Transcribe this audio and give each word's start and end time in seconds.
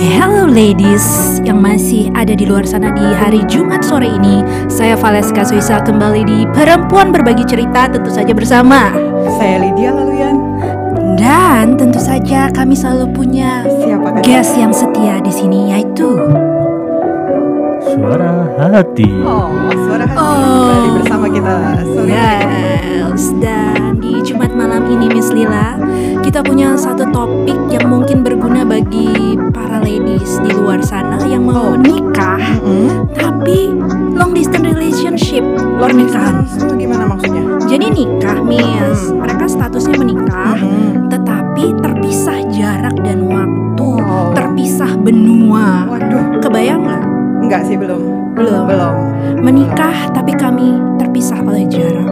Hello 0.00 0.48
ladies 0.48 1.04
yang 1.44 1.60
masih 1.60 2.08
ada 2.16 2.32
di 2.32 2.48
luar 2.48 2.64
sana 2.64 2.88
di 2.88 3.04
hari 3.04 3.44
Jumat 3.44 3.84
sore 3.84 4.08
ini 4.08 4.40
Saya 4.64 4.96
Valeska 4.96 5.44
Suisa 5.44 5.84
kembali 5.84 6.22
di 6.24 6.38
Perempuan 6.56 7.12
Berbagi 7.12 7.44
Cerita 7.44 7.84
tentu 7.84 8.08
saja 8.08 8.32
bersama 8.32 8.88
Saya 9.36 9.60
Lydia 9.60 9.92
Laluyan. 9.92 10.36
Dan 11.20 11.76
tentu 11.76 12.00
saja 12.00 12.48
kami 12.48 12.72
selalu 12.72 13.12
punya 13.12 13.60
Siapa 13.84 14.08
kan? 14.16 14.22
guest 14.24 14.56
yang 14.56 14.72
setia 14.72 15.20
di 15.20 15.28
sini 15.28 15.68
yaitu 15.68 16.16
Suara 17.90 18.48
hati. 18.56 19.08
Oh, 19.20 19.50
suara 19.84 20.08
hati 20.08 20.16
Oh. 20.16 20.32
kembali 20.40 20.88
bersama 21.02 21.26
kita. 21.28 21.52
Sorry. 21.82 22.08
Yes 22.08 23.24
Dan 23.36 23.98
di 23.98 24.22
Jumat 24.22 24.52
malam 24.54 24.86
ini 24.88 25.10
Miss 25.10 25.28
Lila 25.28 25.76
Kita 26.30 26.46
punya 26.46 26.78
satu 26.78 27.10
topik 27.10 27.58
yang 27.74 27.90
mungkin 27.90 28.22
berguna 28.22 28.62
bagi 28.62 29.34
para 29.50 29.82
ladies 29.82 30.38
di 30.38 30.54
luar 30.54 30.78
sana 30.78 31.18
yang 31.26 31.42
mau 31.42 31.74
Oh. 31.74 31.74
nikah 31.74 32.38
Mm-mm. 32.62 33.10
Tapi 33.18 33.74
long 34.14 34.30
distance 34.30 34.62
relationship 34.62 35.42
Pernikahan 35.82 36.46
Itu 36.46 36.70
gimana 36.78 37.10
maksudnya? 37.10 37.42
Jadi 37.66 37.82
nikah 37.90 38.38
Miss 38.46 39.10
Mereka 39.10 39.50
statusnya 39.50 39.98
menikah 39.98 40.54
Mm-mm. 40.54 41.10
Tetapi 41.10 41.64
terpisah 41.82 42.38
jarak 42.54 42.94
dan 43.02 43.26
waktu 43.26 43.90
Oh. 43.98 44.30
Terpisah 44.30 45.02
benua 45.02 45.90
Waduh, 45.90 46.38
Kebayang 46.38 46.86
nggak? 46.86 47.02
enggak 47.42 47.66
sih 47.66 47.74
belum. 47.74 48.06
Belum 48.38 48.70
Belum. 48.70 48.94
Menikah 49.42 50.14
tapi 50.14 50.30
kami 50.38 50.78
terpisah 50.94 51.42
oleh 51.42 51.66
jarak 51.66 52.06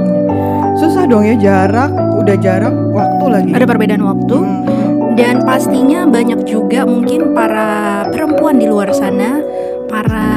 dong 1.09 1.25
ya 1.25 1.35
jarak, 1.35 1.89
udah 2.15 2.37
jarak, 2.37 2.75
waktu 2.91 3.25
lagi. 3.27 3.51
Ada 3.51 3.65
perbedaan 3.65 4.05
waktu 4.05 4.37
Mm-mm. 4.37 5.17
Dan 5.17 5.43
pastinya 5.43 6.07
banyak 6.07 6.45
juga 6.45 6.85
mungkin 6.85 7.33
para 7.33 7.69
perempuan 8.09 8.57
di 8.57 8.67
luar 8.67 8.93
sana, 8.93 9.43
para 9.85 10.29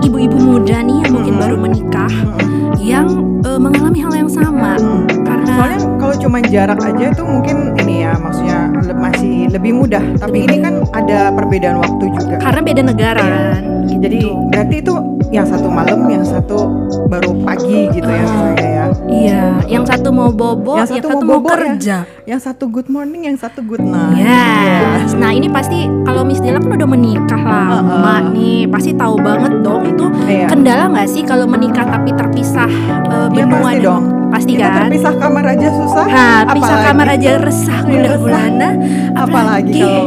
ibu-ibu 0.00 0.36
muda 0.38 0.78
nih 0.78 1.02
yang 1.02 1.10
mungkin 1.10 1.34
Mm-mm. 1.34 1.42
baru 1.42 1.56
menikah, 1.58 2.12
Mm-mm. 2.12 2.78
yang 2.78 3.06
eh, 3.42 3.58
mengalami 3.58 3.98
hal 3.98 4.14
yang 4.14 4.30
sama. 4.30 4.76
Mm. 4.76 5.02
Karena 5.24 5.50
Soalnya 5.50 5.80
kalau 5.96 6.14
cuma 6.16 6.38
jarak 6.42 6.80
aja 6.80 7.04
itu 7.10 7.22
mungkin 7.22 7.56
ini 7.76 7.94
ya 8.00 8.12
maksudnya 8.14 8.58
le- 8.82 8.94
masih 8.94 9.34
lebih 9.48 9.72
mudah. 9.74 10.04
Tapi 10.16 10.38
Lebih 10.38 10.46
ini 10.46 10.56
kan 10.60 10.74
ada 10.92 11.18
perbedaan 11.32 11.76
waktu 11.78 12.04
juga. 12.12 12.34
karena 12.38 12.60
beda 12.62 12.82
negara 12.84 13.20
Iya. 13.20 13.34
kan. 13.50 13.62
Jadi 13.94 14.20
berarti 14.46 14.74
itu 14.78 14.94
yang 15.34 15.42
satu 15.44 15.66
malam, 15.66 16.06
yang 16.06 16.22
satu 16.22 16.70
baru 17.04 17.34
pagi 17.42 17.90
gitu 17.90 18.06
ya 18.06 18.14
Ah. 18.14 18.22
misalnya 18.24 18.62
ya. 18.62 18.84
Iya, 19.04 19.42
yang 19.68 19.84
satu 19.84 20.08
mau 20.08 20.30
bobo, 20.30 20.78
yang 20.78 20.86
Yang 20.86 20.90
satu, 20.94 21.08
satu 21.10 21.16
mau, 21.20 21.34
mau 21.36 21.42
ya. 21.42 21.50
kerja. 21.50 21.96
Yang 22.24 22.40
satu 22.42 22.64
good 22.68 22.86
morning, 22.86 23.22
yang 23.24 23.36
satu 23.36 23.60
good 23.60 23.82
night. 23.82 24.14
Yes. 24.16 25.12
Nah 25.12 25.30
ini 25.30 25.48
pasti 25.48 25.76
kalau 26.00 26.22
Miss 26.22 26.38
Dila 26.38 26.56
kan 26.56 26.70
udah 26.72 26.86
menikah 26.88 27.42
lah, 27.42 27.66
Heeh. 27.74 27.98
Mak 28.00 28.22
nih 28.32 28.58
pasti 28.66 28.90
tahu 28.94 29.14
banget 29.18 29.52
dong 29.60 29.82
itu 29.84 30.04
Iya. 30.24 30.46
kendala 30.46 30.84
nggak 30.88 31.08
sih 31.08 31.22
kalau 31.22 31.44
menikah 31.44 31.84
tapi 31.84 32.10
terpisah 32.12 32.70
Iya, 32.70 33.28
benua 33.28 33.58
pasti 33.60 33.74
dan- 33.74 33.82
dong. 33.82 34.04
Pasti 34.30 34.52
Kita 34.52 34.66
kan? 34.66 34.78
terpisah 34.84 35.14
kamar 35.14 35.44
aja 35.48 35.68
susah. 35.72 36.04
Nah, 36.04 36.14
pisah 36.48 36.54
apalagi- 36.70 36.84
kamar 36.84 37.06
aja 37.08 37.30
resah 37.40 37.78
Iya, 37.80 37.86
gundah 37.88 38.02
resah. 38.08 38.20
gulana, 38.20 38.70
Apalagi 39.14 39.72
kalau 39.76 40.04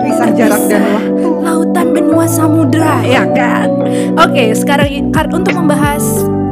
pisah 0.00 0.28
jarak 0.34 0.62
dan 0.66 0.82
waktu. 0.90 1.28
Benua 2.10 2.26
samudra, 2.26 3.06
ya 3.06 3.22
kan? 3.30 3.70
Oke, 4.18 4.50
sekarang 4.50 5.14
untuk 5.30 5.54
membahas 5.54 6.02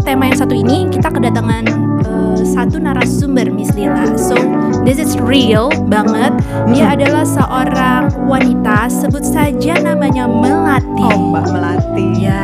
tema 0.06 0.30
yang 0.30 0.38
satu 0.38 0.54
ini 0.54 0.86
kita 0.86 1.10
kedatangan 1.10 1.66
eh, 2.06 2.46
satu 2.46 2.78
narasumber 2.78 3.50
Miss 3.50 3.74
Lila. 3.74 4.06
So, 4.14 4.38
this 4.86 5.02
is 5.02 5.18
real 5.18 5.74
banget. 5.90 6.30
Dia 6.70 6.86
Hmm. 6.86 6.94
adalah 6.94 7.24
seorang 7.26 8.02
wanita, 8.30 8.86
sebut 8.86 9.26
saja 9.26 9.82
namanya 9.82 10.30
Melati. 10.30 11.02
Oh, 11.02 11.34
Mbak 11.34 11.46
Melati. 11.50 12.06
Ya, 12.22 12.38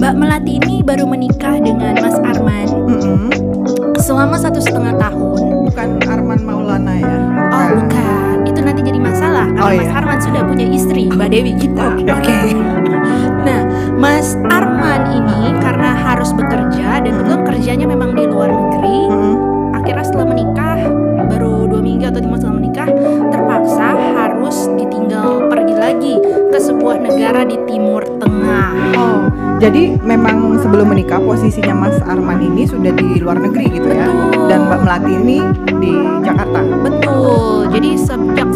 Mbak 0.00 0.14
Melati 0.16 0.52
ini 0.64 0.80
baru 0.80 1.04
menikah 1.04 1.60
dengan 1.60 1.92
Mas 2.00 2.16
Arman 2.24 2.66
Mm-mm. 2.88 3.28
selama 4.00 4.40
satu 4.40 4.64
setengah 4.64 4.96
tahun. 4.96 5.68
Bukan 5.68 5.88
Arman 6.08 6.40
Maulana 6.40 6.94
ya. 6.96 7.14
Oh 7.52 7.68
bukan, 7.84 8.19
nanti 8.70 8.86
jadi 8.86 9.00
masalah 9.02 9.46
karena 9.50 9.66
Oh, 9.66 9.74
Mas 9.74 9.82
iya. 9.82 9.98
Arman 9.98 10.18
sudah 10.22 10.42
punya 10.46 10.66
istri, 10.70 11.02
Mbak 11.10 11.28
Dewi 11.28 11.52
kita. 11.58 11.86
Oke. 11.98 12.38
Nah, 13.40 13.64
Mas 13.96 14.36
Arman 14.52 15.16
ini 15.16 15.56
karena 15.64 15.96
harus 15.96 16.28
bekerja 16.36 17.00
dan 17.00 17.08
kebetulan 17.08 17.42
kerjanya 17.48 17.86
memang 17.88 18.12
di 18.12 18.28
luar 18.28 18.52
negeri, 18.52 19.08
Mm-mm. 19.08 19.34
akhirnya 19.72 20.04
setelah 20.04 20.28
menikah 20.28 20.76
baru 21.24 21.64
dua 21.64 21.80
minggu 21.80 22.04
atau 22.04 22.20
lima 22.20 22.36
setelah 22.36 22.56
menikah 22.60 22.88
terpaksa 23.32 23.88
harus 23.96 24.68
ditinggal 24.76 25.48
pergi 25.48 25.72
lagi 25.72 26.14
ke 26.52 26.58
sebuah 26.60 27.00
negara 27.00 27.48
di 27.48 27.56
Timur 27.64 28.04
Tengah. 28.20 28.70
Oh, 29.00 29.18
jadi 29.56 29.96
memang 29.96 30.60
sebelum 30.60 30.92
menikah 30.92 31.16
posisinya 31.24 31.72
Mas 31.72 31.96
Arman 32.04 32.44
ini 32.44 32.68
sudah 32.68 32.92
di 32.92 33.24
luar 33.24 33.40
negeri 33.40 33.72
gitu 33.72 33.88
ya. 33.88 34.04
Betul. 34.04 34.52
Dan 34.52 34.68
Mbak 34.68 34.80
Melati 34.84 35.12
ini 35.16 35.38
di 35.80 35.92
Jakarta. 36.20 36.60
Betul. 36.84 37.72
Jadi 37.72 37.90
sejak 37.96 38.49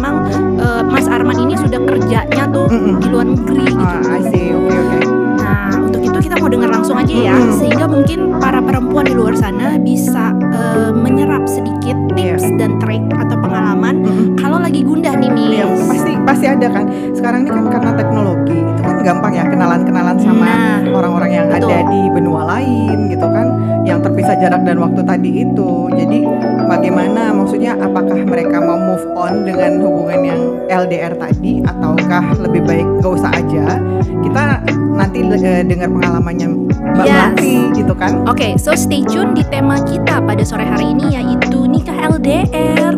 memang 0.00 0.14
eh, 0.56 0.82
Mas 0.88 1.04
Arman 1.04 1.36
ini 1.36 1.54
sudah 1.60 1.76
kerjanya 1.84 2.44
tuh 2.48 2.72
Mm-mm. 2.72 2.96
di 3.04 3.06
luar 3.12 3.26
negeri 3.28 3.68
gitu. 3.68 3.84
Ah, 3.84 4.16
I 4.16 4.20
see. 4.32 4.48
Oke, 4.56 4.72
oke. 4.72 4.98
Nah, 5.36 5.76
untuk 5.76 6.00
itu 6.00 6.18
kita 6.24 6.40
mau 6.40 6.48
dengar 6.48 6.72
langsung 6.72 6.96
aja 6.96 7.12
ya, 7.12 7.36
Mm-mm. 7.36 7.60
sehingga 7.60 7.84
mungkin 7.84 8.18
para 8.40 8.64
perempuan 8.64 9.04
di 9.04 9.12
luar 9.12 9.36
sana 9.36 9.76
bisa 9.76 10.32
eh, 10.56 10.90
menyerap 10.90 11.44
sedikit 11.44 12.00
tips 12.16 12.48
dan 12.56 12.80
trik 12.80 13.04
atau 13.12 13.36
pengalaman 13.36 14.00
Mm-mm. 14.00 14.40
kalau 14.40 14.56
lagi 14.56 14.80
gundah 14.80 15.12
nih 15.12 15.28
Miss. 15.28 15.52
Iya, 15.60 15.66
pasti 15.84 16.12
pasti 16.24 16.46
ada 16.48 16.66
kan. 16.72 16.84
Sekarang 17.12 17.44
ini 17.44 17.50
kan 17.52 17.64
karena 17.68 17.92
teknologi 17.92 18.56
itu 18.56 18.80
kan 18.80 18.96
gampang 19.04 19.32
ya 19.36 19.44
kenalan-kenalan 19.44 20.16
sama 20.16 20.48
Nah, 20.48 20.80
orang-orang 20.96 21.30
yang 21.30 21.46
betul. 21.52 21.68
ada 21.68 21.76
di 21.92 22.00
benua 22.10 22.42
lain 22.48 23.12
gitu 23.12 23.26
kan, 23.28 23.46
yang 23.84 24.00
terpisah 24.00 24.36
jarak 24.40 24.64
dan 24.64 24.80
waktu 24.80 25.04
tadi 25.04 25.44
itu. 25.44 25.70
Jadi 25.92 26.24
bagaimana 26.70 27.34
maksudnya 27.34 27.74
apakah 27.82 28.14
mereka 28.22 28.62
mau 28.62 28.78
move 28.78 29.06
on 29.18 29.42
dengan 29.42 29.82
hubungan 29.82 30.20
yang 30.22 30.40
LDR 30.70 31.18
tadi 31.18 31.66
ataukah 31.66 32.38
lebih 32.38 32.62
baik 32.62 32.86
gak 33.02 33.10
usah 33.18 33.34
aja? 33.34 33.82
Kita 34.22 34.62
nanti 34.94 35.18
eh, 35.26 35.66
dengar 35.66 35.90
pengalamannya 35.90 36.46
Mbak 36.46 37.06
Yes. 37.06 37.32
Melati 37.32 37.54
gitu 37.74 37.94
kan. 37.96 38.12
Oke, 38.26 38.54
so 38.60 38.74
stay 38.78 39.02
tune 39.06 39.34
di 39.34 39.42
tema 39.50 39.82
kita 39.82 40.22
pada 40.22 40.42
sore 40.46 40.62
hari 40.62 40.94
ini 40.94 41.16
yaitu 41.16 41.66
nikah 41.66 41.96
LDR. 41.96 42.94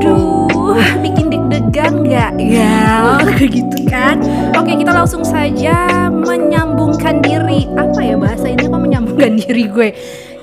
Duh, 0.00 0.76
bikin 1.00 1.32
deg-degan 1.32 2.04
nggak? 2.04 2.32
Ya, 2.58 3.20
gitu 3.38 3.86
kan. 3.86 4.18
Oke, 4.56 4.74
kita 4.80 4.90
langsung 4.90 5.22
saja 5.22 6.08
menyambungkan 6.10 7.20
diri. 7.22 7.68
Apa 7.76 8.00
ya 8.02 8.16
bahasa 8.18 8.48
ini 8.50 8.64
kok 8.66 8.80
menyambungkan 8.80 9.32
diri 9.44 9.64
gue? 9.68 9.88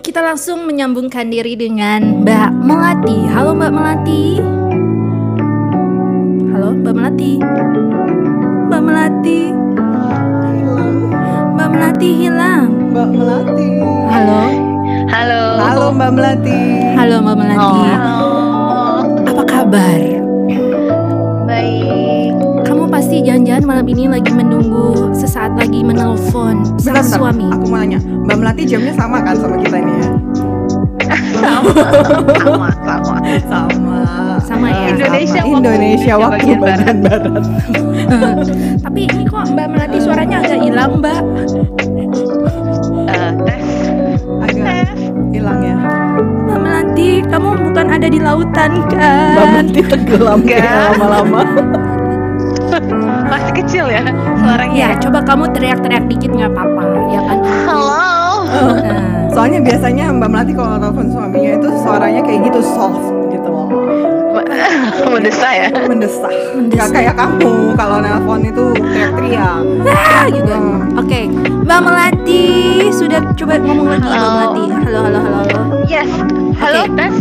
Kita 0.06 0.22
langsung 0.22 0.70
menyambungkan 0.70 1.34
diri 1.34 1.58
dengan 1.58 2.22
Mbak 2.22 2.62
Melati. 2.62 3.26
Halo 3.26 3.58
Mbak 3.58 3.72
Melati. 3.74 4.38
Halo 6.54 6.68
Mbak 6.78 6.94
Melati. 6.94 7.34
Mbak 8.70 8.82
Melati. 8.86 9.42
Mbak 11.58 11.70
Melati 11.74 12.10
hilang. 12.22 12.70
Mbak 12.94 13.08
Melati. 13.18 13.70
Halo. 14.14 14.42
Halo. 15.10 15.44
Halo 15.58 15.86
Mbak 15.98 16.12
Melati. 16.14 16.62
Halo 16.94 17.16
Mbak 17.26 17.36
Melati. 17.42 17.66
Oh. 17.66 17.86
Halo. 17.90 18.22
Apa 19.26 19.44
kabar? 19.50 20.15
Pasti 23.06 23.22
jangan-jangan 23.22 23.64
malam 23.70 23.86
ini 23.86 24.10
lagi 24.10 24.34
menunggu 24.34 25.14
sesaat 25.14 25.54
lagi 25.62 25.86
menelpon 25.86 26.66
sang 26.82 26.98
Bentar, 26.98 27.06
bentar. 27.06 27.20
suami. 27.22 27.46
Aku 27.54 27.66
mau 27.70 27.78
nanya, 27.78 28.02
Mbak 28.02 28.34
Melati 28.42 28.64
jamnya 28.66 28.98
sama 28.98 29.22
kan 29.22 29.38
sama 29.38 29.62
kita 29.62 29.78
ini 29.78 29.94
ya? 29.94 30.10
Sama. 31.38 31.70
sama. 32.42 32.68
Sama. 32.82 33.16
Sama. 33.46 33.98
Sama 34.42 34.68
ya. 34.74 34.90
Indonesia 34.90 35.38
Sama. 35.38 35.54
waktu 35.54 35.62
Indonesia 35.70 36.14
waktu 36.18 36.34
bagian 36.34 36.60
bagian 36.66 36.98
barat. 37.06 37.44
Tapi 38.90 39.00
ini 39.06 39.22
kok 39.30 39.44
Mbak 39.54 39.68
Melati 39.70 39.98
suaranya 40.02 40.38
agak 40.42 40.60
hilang, 40.66 40.92
Mbak. 40.98 41.22
Eh, 43.06 43.32
tes. 43.46 43.66
Agak 44.50 44.98
hilang 45.30 45.60
ya. 45.62 45.78
Mbak 46.50 46.58
Melati, 46.58 47.10
kamu 47.30 47.50
bukan 47.70 47.86
ada 47.86 48.08
di 48.10 48.18
lautan 48.18 48.72
Mbak 48.82 48.98
kan? 48.98 49.38
Melati 49.38 49.82
tenggelam 49.94 50.42
lama-lama. 50.42 51.46
Masih 53.36 53.52
kecil 53.54 53.86
ya 53.92 54.04
suaranya. 54.40 54.76
Ya, 54.76 54.90
coba 54.96 55.20
kamu 55.22 55.52
teriak-teriak 55.52 56.08
dikit 56.08 56.32
nggak 56.32 56.56
apa-apa, 56.56 56.84
ya 57.12 57.22
kan? 57.22 57.40
Halo. 57.68 58.04
Nah, 58.56 59.28
Soalnya 59.36 59.60
biasanya 59.60 60.16
Mbak 60.16 60.30
Melati 60.32 60.54
kalau 60.56 60.80
telepon 60.80 61.12
suaminya 61.12 61.60
itu 61.60 61.68
suaranya 61.84 62.22
kayak 62.24 62.48
gitu 62.48 62.64
soft 62.64 63.04
gitu 63.28 63.48
loh. 63.52 63.68
Mendesah 65.12 65.52
ya. 65.52 65.68
Mendesah. 65.76 66.32
Mendesah. 66.56 66.80
Gak 66.80 66.90
kayak 66.96 67.16
kamu 67.20 67.76
kalau 67.76 68.00
nelpon 68.00 68.48
itu 68.48 68.72
teriak-teriak. 68.80 69.60
ah, 69.92 70.24
gitu. 70.32 70.54
Hmm. 70.56 70.96
Oke, 70.96 71.20
Mbak 71.68 71.80
Melati 71.84 72.44
sudah 72.96 73.20
coba 73.36 73.60
ngomong 73.60 73.88
lagi 73.92 74.08
Mbak 74.08 74.16
Halo. 74.16 74.30
Melati. 74.32 74.64
Halo, 74.72 75.00
halo, 75.04 75.20
halo, 75.20 75.40
halo. 75.44 75.62
Yes. 75.84 76.10
Halo, 76.56 76.80
Oke. 76.88 76.96
tes. 76.96 77.16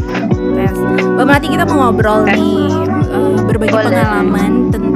Tes. 0.54 0.74
Mbak 1.18 1.24
Melati 1.26 1.46
kita 1.50 1.64
mau 1.66 1.76
ngobrol 1.90 2.30
nih 2.30 2.70
eh, 3.10 3.36
berbagi 3.42 3.74
Boleh. 3.74 3.86
pengalaman 3.90 4.52
tentang 4.70 4.93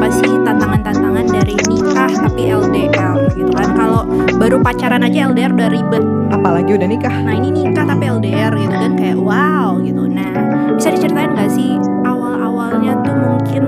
apa 0.00 0.16
sih 0.16 0.32
tantangan-tantangan 0.48 1.28
dari 1.28 1.52
nikah 1.68 2.08
tapi 2.08 2.48
LDR 2.48 3.20
gitu 3.36 3.52
kan? 3.52 3.68
Kalau 3.76 4.08
baru 4.40 4.56
pacaran 4.64 5.04
aja 5.04 5.28
LDR 5.28 5.52
udah 5.52 5.68
ribet. 5.68 6.00
Apalagi 6.32 6.72
udah 6.72 6.88
nikah. 6.88 7.12
Nah 7.20 7.36
ini 7.36 7.52
nikah 7.52 7.84
tapi 7.84 8.08
LDR 8.08 8.48
gitu 8.56 8.72
kan 8.80 8.96
kayak 8.96 9.20
wow 9.20 9.76
gitu. 9.84 10.08
Nah 10.08 10.32
bisa 10.72 10.96
diceritain 10.96 11.36
gak 11.36 11.52
sih 11.52 11.76
awal-awalnya 12.08 12.96
tuh 13.04 13.12
mungkin 13.12 13.62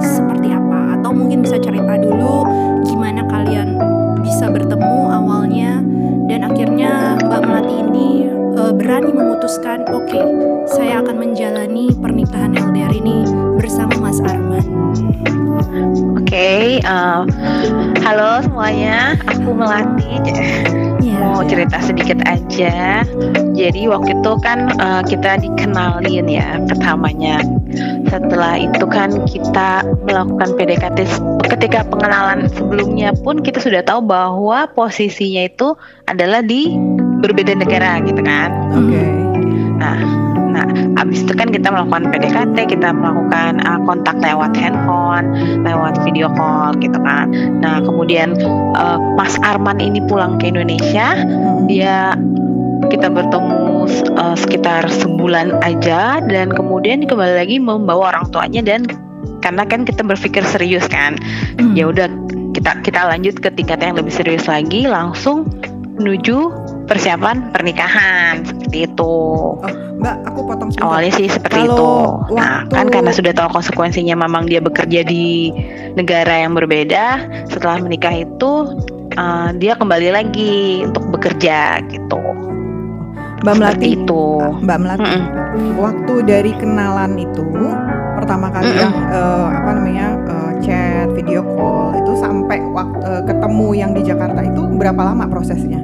seperti 0.00 0.56
apa? 0.56 0.96
Atau 0.96 1.12
mungkin 1.12 1.44
bisa 1.44 1.60
cerita 1.60 2.00
dulu 2.00 2.48
gimana 2.88 3.20
kalian 3.28 3.76
bisa 4.24 4.48
bertemu 4.48 5.00
awalnya 5.12 5.84
dan 6.32 6.48
akhirnya 6.48 7.20
Mbak 7.20 7.40
Melati 7.44 7.74
ini 7.84 8.32
uh, 8.56 8.72
berani 8.72 9.12
memutuskan 9.12 9.84
oke 9.92 10.08
okay, 10.08 10.24
saya 10.64 11.04
akan 11.04 11.20
menjalani 11.20 11.92
pernikahan 11.92 12.56
LDR 12.56 12.96
ini 12.96 13.28
bersama 13.60 14.00
Mas 14.00 14.16
Arman. 14.24 14.75
Oke, 16.16 16.80
eh, 16.80 17.20
halo 18.02 18.30
semuanya, 18.42 19.14
aku 19.28 19.52
Melati. 19.52 20.12
Ya. 21.04 21.20
Mau 21.22 21.44
cerita 21.44 21.78
sedikit 21.84 22.18
aja. 22.24 23.04
Jadi 23.52 23.88
waktu 23.88 24.16
itu 24.16 24.32
kan 24.40 24.72
eh, 24.76 25.02
kita 25.04 25.40
dikenalin 25.40 26.26
ya 26.28 26.60
pertamanya. 26.64 27.44
Setelah 28.08 28.56
itu 28.56 28.84
kan 28.88 29.12
kita 29.28 29.84
melakukan 30.08 30.56
PDKT. 30.56 30.98
Ketika 31.46 31.84
pengenalan 31.86 32.48
sebelumnya 32.52 33.12
pun 33.20 33.44
kita 33.44 33.60
sudah 33.60 33.84
tahu 33.84 34.00
bahwa 34.04 34.66
posisinya 34.72 35.46
itu 35.46 35.76
adalah 36.08 36.40
di 36.40 36.74
berbeda 37.20 37.56
negara 37.56 38.00
gitu 38.04 38.20
kan. 38.22 38.50
oke 38.76 39.04
Nah, 39.76 40.00
nah, 40.00 40.25
abis 40.96 41.24
itu 41.24 41.32
kan 41.36 41.48
kita 41.52 41.68
melakukan 41.68 42.08
PDKT, 42.12 42.56
kita 42.72 42.88
melakukan 42.92 43.60
uh, 43.64 43.80
kontak 43.84 44.16
lewat 44.20 44.52
handphone, 44.56 45.32
lewat 45.62 46.00
video 46.02 46.32
call 46.34 46.72
gitu 46.80 46.96
kan. 47.04 47.30
Nah, 47.60 47.84
kemudian 47.84 48.36
uh, 48.76 48.98
Mas 49.14 49.36
Arman 49.44 49.78
ini 49.80 50.00
pulang 50.08 50.40
ke 50.40 50.48
Indonesia, 50.50 51.16
Mm-mm. 51.20 51.68
dia 51.68 52.16
kita 52.88 53.08
bertemu 53.08 53.88
uh, 54.20 54.36
sekitar 54.36 54.86
sebulan 54.88 55.58
aja 55.64 56.20
dan 56.28 56.52
kemudian 56.52 57.08
kembali 57.08 57.34
lagi 57.40 57.56
membawa 57.56 58.14
orang 58.14 58.28
tuanya 58.30 58.62
dan 58.62 58.84
karena 59.40 59.64
kan 59.64 59.82
kita 59.82 60.04
berpikir 60.04 60.44
serius 60.44 60.86
kan 60.86 61.18
Hmm. 61.56 61.72
ya 61.72 61.88
udah 61.88 62.08
kita 62.52 62.84
kita 62.84 63.00
lanjut 63.08 63.40
ke 63.40 63.48
tingkat 63.56 63.80
yang 63.80 63.96
lebih 63.96 64.12
serius 64.12 64.44
lagi 64.44 64.84
langsung 64.84 65.48
menuju 65.96 66.52
persiapan 66.86 67.50
pernikahan 67.50 68.42
seperti 68.42 68.86
itu. 68.86 69.14
Mbak 69.96 70.16
aku 70.28 70.40
potong 70.44 70.70
sebentar. 70.70 70.86
Awalnya 70.86 71.12
sih 71.14 71.28
seperti 71.28 71.66
Kalau 71.66 71.74
itu. 71.74 71.90
Nah 72.36 72.64
waktu- 72.64 72.74
kan 72.74 72.86
karena 72.88 73.12
sudah 73.12 73.32
tahu 73.32 73.48
konsekuensinya 73.52 74.14
memang 74.16 74.46
dia 74.46 74.58
bekerja 74.58 75.02
di 75.02 75.50
negara 75.94 76.46
yang 76.46 76.54
berbeda 76.54 77.04
setelah 77.48 77.80
menikah 77.80 78.12
itu 78.12 78.52
uh, 79.14 79.50
dia 79.56 79.74
kembali 79.74 80.08
lagi 80.10 80.84
untuk 80.84 81.04
bekerja 81.10 81.82
gitu. 81.88 82.20
Mbak 83.36 83.52
seperti 83.52 83.60
melati 83.60 83.88
itu. 83.94 84.24
Mbak 84.64 84.78
melati 84.80 85.04
Mm-mm. 85.12 85.68
waktu 85.76 86.14
dari 86.24 86.52
kenalan 86.56 87.12
itu 87.16 87.44
pertama 88.16 88.48
kali 88.48 88.64
Mm-mm. 88.66 88.80
yang 88.80 88.94
eh, 89.12 89.46
apa 89.52 89.70
namanya 89.76 90.06
eh, 90.24 90.52
chat 90.64 91.05
video 91.26 91.42
call 91.58 91.90
itu 91.92 92.12
sampai 92.14 92.62
waktu 92.70 93.02
ketemu 93.26 93.68
yang 93.74 93.90
di 93.90 94.06
Jakarta 94.06 94.40
itu 94.40 94.62
berapa 94.70 95.02
lama 95.02 95.26
prosesnya 95.26 95.82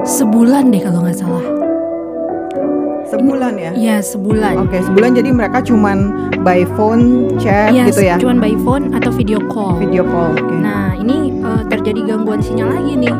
Sebulan 0.00 0.68
deh 0.68 0.80
kalau 0.80 1.00
nggak 1.00 1.16
salah. 1.16 1.44
sebulan 3.04 3.52
ya 3.56 3.70
Iya 3.74 3.96
sebulan. 4.00 4.54
Oke, 4.60 4.78
sebulan 4.80 5.12
jadi 5.12 5.28
mereka 5.28 5.58
cuman 5.60 5.98
by 6.40 6.62
phone 6.72 7.26
chat 7.36 7.68
Iya, 7.68 7.88
gitu 7.88 8.06
ya. 8.06 8.16
cuman 8.16 8.38
by 8.38 8.54
phone 8.60 8.92
atau 8.94 9.10
video 9.10 9.40
call. 9.48 9.76
Video 9.76 10.06
call. 10.06 10.36
Oke. 10.36 10.56
Nah, 10.56 10.94
ini 10.94 11.34
eh, 11.36 11.62
terjadi 11.66 12.06
gangguan 12.06 12.38
sinyal 12.38 12.70
lagi 12.70 12.96
nih. 12.96 13.12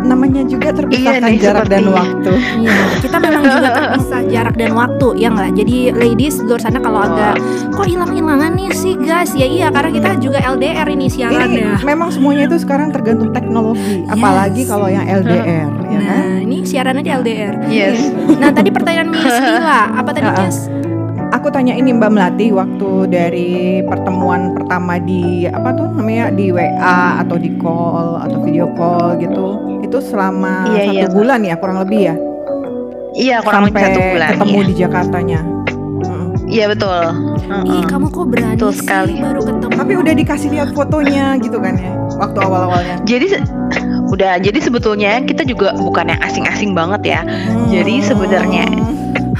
Namanya 0.00 0.42
juga 0.44 0.72
terpisahkan 0.72 1.20
Iya 1.20 1.28
nih, 1.28 1.38
jarak 1.38 1.66
dan 1.68 1.84
sepertinya. 1.84 1.98
waktu. 2.00 2.32
Iya, 2.58 2.74
kita 2.98 3.16
memang 3.18 3.42
juga 3.44 3.68
terpisah 3.70 4.22
jarak 4.26 4.54
dan 4.56 4.70
waktu, 4.72 5.06
ya 5.14 5.28
nggak? 5.28 5.50
Jadi 5.54 5.76
ladies 5.92 6.34
di 6.36 6.46
luar 6.46 6.60
sana 6.60 6.78
kalau 6.78 7.00
agak 7.00 7.34
kok 7.70 7.86
hilang-hilangan 7.86 8.52
nih 8.54 8.70
sih 8.72 8.94
guys, 8.96 9.30
ya 9.32 9.44
iya 9.44 9.68
karena 9.68 9.90
kita 9.92 10.10
juga 10.18 10.38
LDR 10.40 10.88
ini 10.88 11.06
siarannya. 11.06 11.78
Ini 11.78 11.84
memang 11.84 12.08
semuanya 12.10 12.48
itu 12.48 12.56
sekarang 12.58 12.90
tergantung 12.90 13.30
teknologi, 13.30 14.02
apalagi 14.06 14.64
kalau 14.64 14.88
yang 14.88 15.04
LDR, 15.04 15.68
ya 15.86 15.98
kan? 16.00 16.22
Nah, 16.24 16.36
ini 16.40 16.56
siaran 16.64 16.96
aja 16.96 17.20
LDR. 17.20 17.54
yes 17.66 18.00
Nah, 18.36 18.50
tadi 18.50 18.72
pertanyaan 18.72 19.08
Miss 19.08 19.36
Lila, 19.44 19.92
apa 19.94 20.10
tadi. 20.10 20.26
Miss? 20.26 20.58
Aku 21.30 21.46
tanya 21.46 21.70
ini 21.72 21.94
Mbak 21.94 22.10
Melati 22.10 22.50
waktu 22.50 23.06
dari 23.06 23.50
pertemuan 23.86 24.50
pertama 24.50 24.98
di 24.98 25.46
apa 25.46 25.70
tuh 25.70 25.86
namanya 25.94 26.34
di 26.34 26.50
WA 26.50 27.22
atau 27.22 27.38
di 27.38 27.54
call 27.54 28.18
atau 28.18 28.42
video 28.42 28.66
call 28.74 29.14
gitu. 29.14 29.59
Itu 29.80 29.98
selama 30.00 30.68
Iya, 30.68 30.82
satu 30.82 30.94
iya, 30.94 31.06
bulan 31.08 31.40
ya 31.42 31.54
kurang 31.56 31.78
lebih 31.80 32.00
ya. 32.02 32.14
iya 33.12 33.36
kurang 33.40 33.66
lebih 33.66 33.74
sampai 33.74 33.90
satu 33.90 34.00
bulan 34.08 34.28
ketemu 34.30 34.54
iya. 34.54 34.62
di 34.62 34.74
Jakartanya. 34.76 35.40
Mm. 36.00 36.28
iya 36.46 36.64
betul 36.66 37.02
Ih, 37.68 37.82
kamu 37.84 38.06
kok 38.08 38.26
berani 38.26 38.54
Betul 38.54 38.70
sih 38.70 38.78
sekali. 38.80 39.14
baru 39.18 39.40
ketemu? 39.42 39.72
Tapi 39.74 39.92
udah 39.96 40.14
dikasih 40.14 40.48
lihat 40.50 40.68
fotonya 40.70 41.24
gitu 41.36 41.58
kan 41.58 41.74
ya 41.74 41.90
waktu 42.14 42.38
awal-awalnya. 42.38 42.96
jadi 43.02 43.26
udah 44.06 44.32
jadi 44.38 44.58
sebetulnya 44.60 45.12
kita 45.20 45.42
juga 45.42 45.74
bukan 45.74 46.06
yang 46.08 46.20
asing-asing 46.20 46.70
banget 46.70 47.02
ya 47.08 47.20
Jadi 47.68 47.94
sebenarnya- 48.00 48.70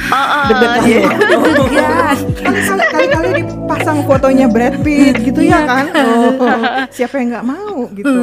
Ah, 0.03 0.17
ah, 0.17 0.45
Deg-degan 0.49 0.81
jadi- 0.81 0.97
ya. 0.97 1.11
Deg-degan. 1.21 2.17
Kali-kali 2.41 2.85
kali-kali 2.89 3.29
dipasang 3.39 3.99
fotonya 4.03 4.47
Brad 4.47 4.81
Pitt 4.81 5.15
gitu 5.21 5.41
ya 5.43 5.61
kan. 5.63 5.85
Oh, 6.01 6.49
siapa 6.89 7.15
yang 7.17 7.29
nggak 7.31 7.47
mau 7.47 7.87
gitu. 7.93 8.23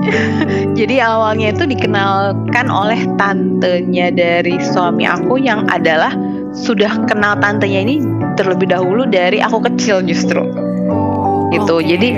Jadi 0.78 0.96
awalnya 1.02 1.52
itu 1.52 1.64
dikenalkan 1.68 2.66
oleh 2.72 3.04
tantenya 3.20 4.08
dari 4.12 4.56
suami 4.60 5.04
aku 5.04 5.36
yang 5.40 5.68
adalah 5.68 6.14
sudah 6.56 6.90
kenal 7.06 7.38
tantenya 7.38 7.84
ini 7.84 7.96
terlebih 8.34 8.72
dahulu 8.72 9.06
dari 9.06 9.38
aku 9.38 9.62
kecil 9.70 10.02
justru 10.02 10.42
Oh, 10.90 11.50
gitu. 11.54 11.74
Oke. 11.78 11.86
Jadi 11.94 12.08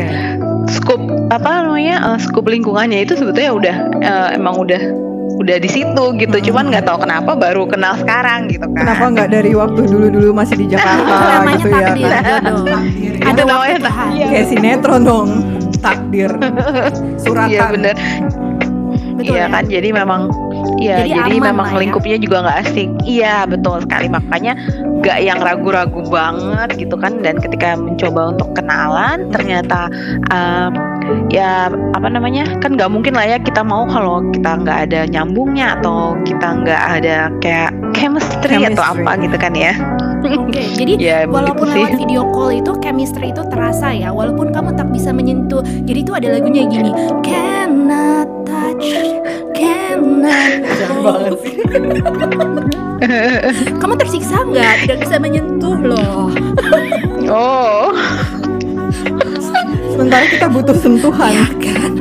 skup 0.72 1.00
apa 1.28 1.68
namanya 1.68 2.16
skup 2.20 2.48
lingkungannya 2.48 3.04
itu 3.04 3.16
sebetulnya 3.16 3.52
udah 3.52 3.76
eh, 4.00 4.28
emang 4.36 4.56
udah 4.60 4.80
udah 5.42 5.56
di 5.58 5.68
situ 5.68 6.04
gitu. 6.20 6.36
Hmm. 6.36 6.44
Cuman 6.44 6.64
nggak 6.72 6.84
tahu 6.86 6.98
kenapa 7.02 7.32
baru 7.34 7.64
kenal 7.66 7.96
sekarang 7.98 8.52
gitu 8.52 8.64
kan. 8.72 8.84
Kenapa 8.84 9.04
nggak 9.12 9.28
dari 9.32 9.52
waktu 9.56 9.80
dulu-dulu 9.88 10.30
masih 10.36 10.56
di 10.60 10.66
Jakarta 10.70 11.42
gitu 11.56 11.68
ya? 11.72 11.88
kan? 11.88 11.96
ya. 11.96 12.20
Ada 13.22 13.42
waktu 13.42 13.48
namanya 13.48 13.78
takdir. 13.88 14.28
Kayak 14.28 14.46
sinetron 14.52 15.02
dong. 15.04 15.28
Takdir. 15.82 16.30
Suratan. 17.20 17.50
Iya 17.50 17.62
bener. 17.74 17.96
Betul 19.12 19.34
iya 19.36 19.44
ya? 19.44 19.52
kan 19.52 19.64
jadi 19.68 19.88
memang 19.92 20.30
Iya, 20.82 21.06
Jadi 21.06 21.10
jadi, 21.14 21.36
aman 21.38 21.46
memang 21.52 21.68
ya. 21.70 21.78
lingkupnya 21.78 22.16
juga 22.18 22.36
nggak 22.42 22.58
asik. 22.66 22.88
Iya, 23.06 23.46
betul 23.46 23.82
sekali. 23.82 24.06
Makanya 24.10 24.52
nggak 25.02 25.18
yang 25.22 25.38
ragu-ragu 25.42 26.02
banget 26.10 26.68
gitu 26.78 26.94
kan. 26.98 27.22
Dan 27.22 27.38
ketika 27.38 27.78
mencoba 27.78 28.34
untuk 28.34 28.50
kenalan, 28.54 29.30
ternyata 29.30 29.90
um, 30.30 30.70
ya 31.30 31.70
apa 31.98 32.08
namanya 32.10 32.46
kan 32.62 32.74
nggak 32.78 32.90
mungkin 32.90 33.14
lah 33.14 33.26
ya 33.26 33.38
kita 33.42 33.62
mau 33.62 33.86
kalau 33.90 34.22
kita 34.30 34.58
nggak 34.62 34.78
ada 34.90 35.00
nyambungnya 35.10 35.78
atau 35.78 36.14
kita 36.22 36.62
nggak 36.62 36.82
ada 37.02 37.30
kayak 37.42 37.70
chemistry, 37.94 38.58
atau 38.62 38.82
Chemistry. 38.82 39.02
apa 39.02 39.10
gitu 39.22 39.36
kan 39.38 39.52
ya. 39.54 39.74
Oke, 40.40 40.62
jadi 40.72 40.92
Ya, 40.96 41.16
walaupun 41.24 41.66
begitu 41.66 41.72
sih. 41.72 41.78
lewat 41.80 41.92
video 41.98 42.22
call 42.30 42.50
itu 42.54 42.72
chemistry 42.78 43.28
itu 43.28 43.42
terasa 43.44 43.90
ya, 43.90 44.10
walaupun 44.10 44.50
kamu 44.50 44.72
tak 44.72 44.88
bisa 44.88 45.10
menyentuh. 45.10 45.60
Jadi 45.82 45.98
itu 46.00 46.12
ada 46.12 46.28
lagunya 46.30 46.62
gini, 46.64 46.90
cannot 47.20 48.28
touch, 48.42 48.86
cannot. 49.52 50.62
Sih. 51.42 51.58
Kamu 53.82 53.98
tersiksa 53.98 54.38
nggak? 54.40 54.86
Tidak 54.86 54.98
bisa 55.00 55.18
menyentuh 55.18 55.74
loh. 55.76 56.30
Oh, 57.24 57.90
Sementara 59.90 60.22
kita 60.24 60.46
butuh 60.46 60.76
sentuhan. 60.76 61.34
Ya 61.34 61.46
kan? 61.58 61.92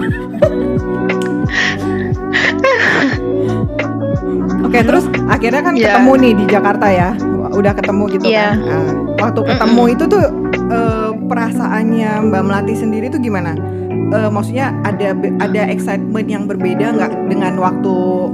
Oke, 4.62 4.80
terus 4.82 5.04
akhirnya 5.26 5.62
kan 5.62 5.74
Iya. 5.74 5.98
ketemu 5.98 6.12
nih 6.16 6.34
di 6.36 6.46
Jakarta 6.48 6.88
ya. 6.88 7.10
Udah 7.52 7.74
ketemu 7.74 8.04
gitu 8.10 8.26
Iya. 8.26 8.56
kan. 8.56 8.56
Nah, 8.62 8.86
waktu 9.22 9.40
ketemu 9.46 9.84
itu 9.90 10.04
tuh 10.06 10.24
eh, 10.72 11.10
perasaannya 11.26 12.12
Mbak 12.26 12.42
Melati 12.42 12.74
sendiri 12.74 13.08
tuh 13.08 13.20
gimana? 13.20 13.54
Eh, 14.12 14.28
maksudnya 14.28 14.76
ada 14.82 15.16
ada 15.40 15.62
excitement 15.66 16.26
yang 16.26 16.44
berbeda 16.44 16.84
nggak 16.92 17.12
dengan 17.28 17.56
waktu 17.56 17.92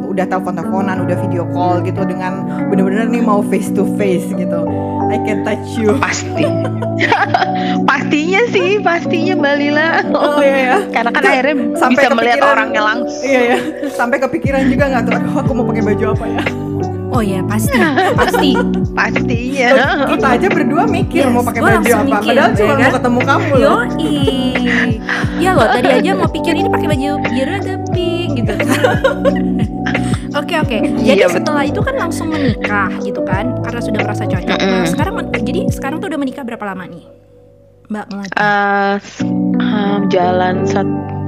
udah 0.07 0.25
telepon-teleponan, 0.25 1.01
udah 1.01 1.17
video 1.19 1.45
call 1.47 1.81
gitu 1.81 2.01
dengan 2.01 2.41
bener-bener 2.67 3.05
nih 3.05 3.21
mau 3.21 3.41
face 3.43 3.69
to 3.69 3.85
face 3.93 4.25
gitu. 4.31 4.65
I 5.07 5.17
can 5.19 5.41
touch 5.41 5.77
you. 5.77 5.93
pasti. 5.95 6.43
Pastinya 7.89 8.41
sih, 8.47 8.77
pastinya 8.79 9.33
Mbak 9.35 9.55
Lila. 9.55 9.87
Oh 10.09 10.41
iya 10.41 10.57
ya. 10.57 10.77
Karena 10.89 11.09
kan 11.11 11.23
akhirnya 11.23 11.55
sampai 11.75 11.93
bisa 11.95 12.07
melihat 12.11 12.17
kepikiran- 12.35 12.53
orangnya 12.53 12.81
langsung. 12.83 13.23
Iya 13.23 13.39
ya. 13.39 13.57
Sampai 13.89 14.17
kepikiran 14.19 14.61
juga 14.67 14.83
nggak 14.87 15.03
tuh, 15.03 15.13
aku 15.37 15.51
mau 15.53 15.65
pakai 15.65 15.83
baju 15.85 16.05
apa 16.11 16.25
ya? 16.27 16.41
Oh 17.07 17.23
ya 17.23 17.39
pasti, 17.41 17.79
pasti. 18.15 18.51
Pastinya. 18.97 19.69
Kita 20.11 20.27
aja 20.33 20.47
berdua 20.49 20.83
mikir 20.83 21.23
Yes, 21.23 21.31
mau 21.31 21.43
pakai 21.43 21.61
baju 21.61 21.77
apa. 21.87 22.01
mikir, 22.03 22.33
Padahal 22.33 22.49
ya 22.49 22.57
cuma 22.57 22.67
kan? 22.67 22.81
mau 22.81 22.91
ketemu 22.91 23.19
kamu 23.21 23.51
loh. 23.53 23.61
Yoi 23.61 24.15
Ya 25.37 25.51
loh 25.53 25.67
tadi 25.69 25.89
aja 25.93 26.11
mau 26.11 26.25
pikir 26.27 26.53
ini 26.53 26.65
pakai 26.67 26.87
baju 26.89 27.09
biru 27.23 27.51
ada 27.53 27.75
pink 27.87 28.29
gitu 28.35 28.53
Oke 30.35 30.53
oke 30.55 30.77
Jadi 30.99 31.13
Iya, 31.15 31.25
betul. 31.25 31.37
setelah 31.37 31.63
itu 31.63 31.79
kan 31.79 31.95
langsung 31.95 32.27
menikah 32.27 32.89
gitu 32.99 33.21
kan 33.21 33.57
Karena 33.59 33.79
sudah 33.79 33.99
merasa 33.99 34.23
cocok 34.23 34.57
Nah 34.57 34.65
Mm-mm. 34.75 34.85
sekarang 34.87 35.13
Jadi 35.31 35.61
sekarang 35.71 35.97
tuh 35.97 36.09
udah 36.09 36.19
menikah 36.19 36.41
berapa 36.41 36.61
lama 36.63 36.85
nih 36.85 37.05
Mbak 37.87 38.05
Melati 38.07 38.33
Eh, 38.35 38.95
s- 38.99 39.23
um, 39.55 40.01
jalan 40.07 40.65
sat, 40.65 40.85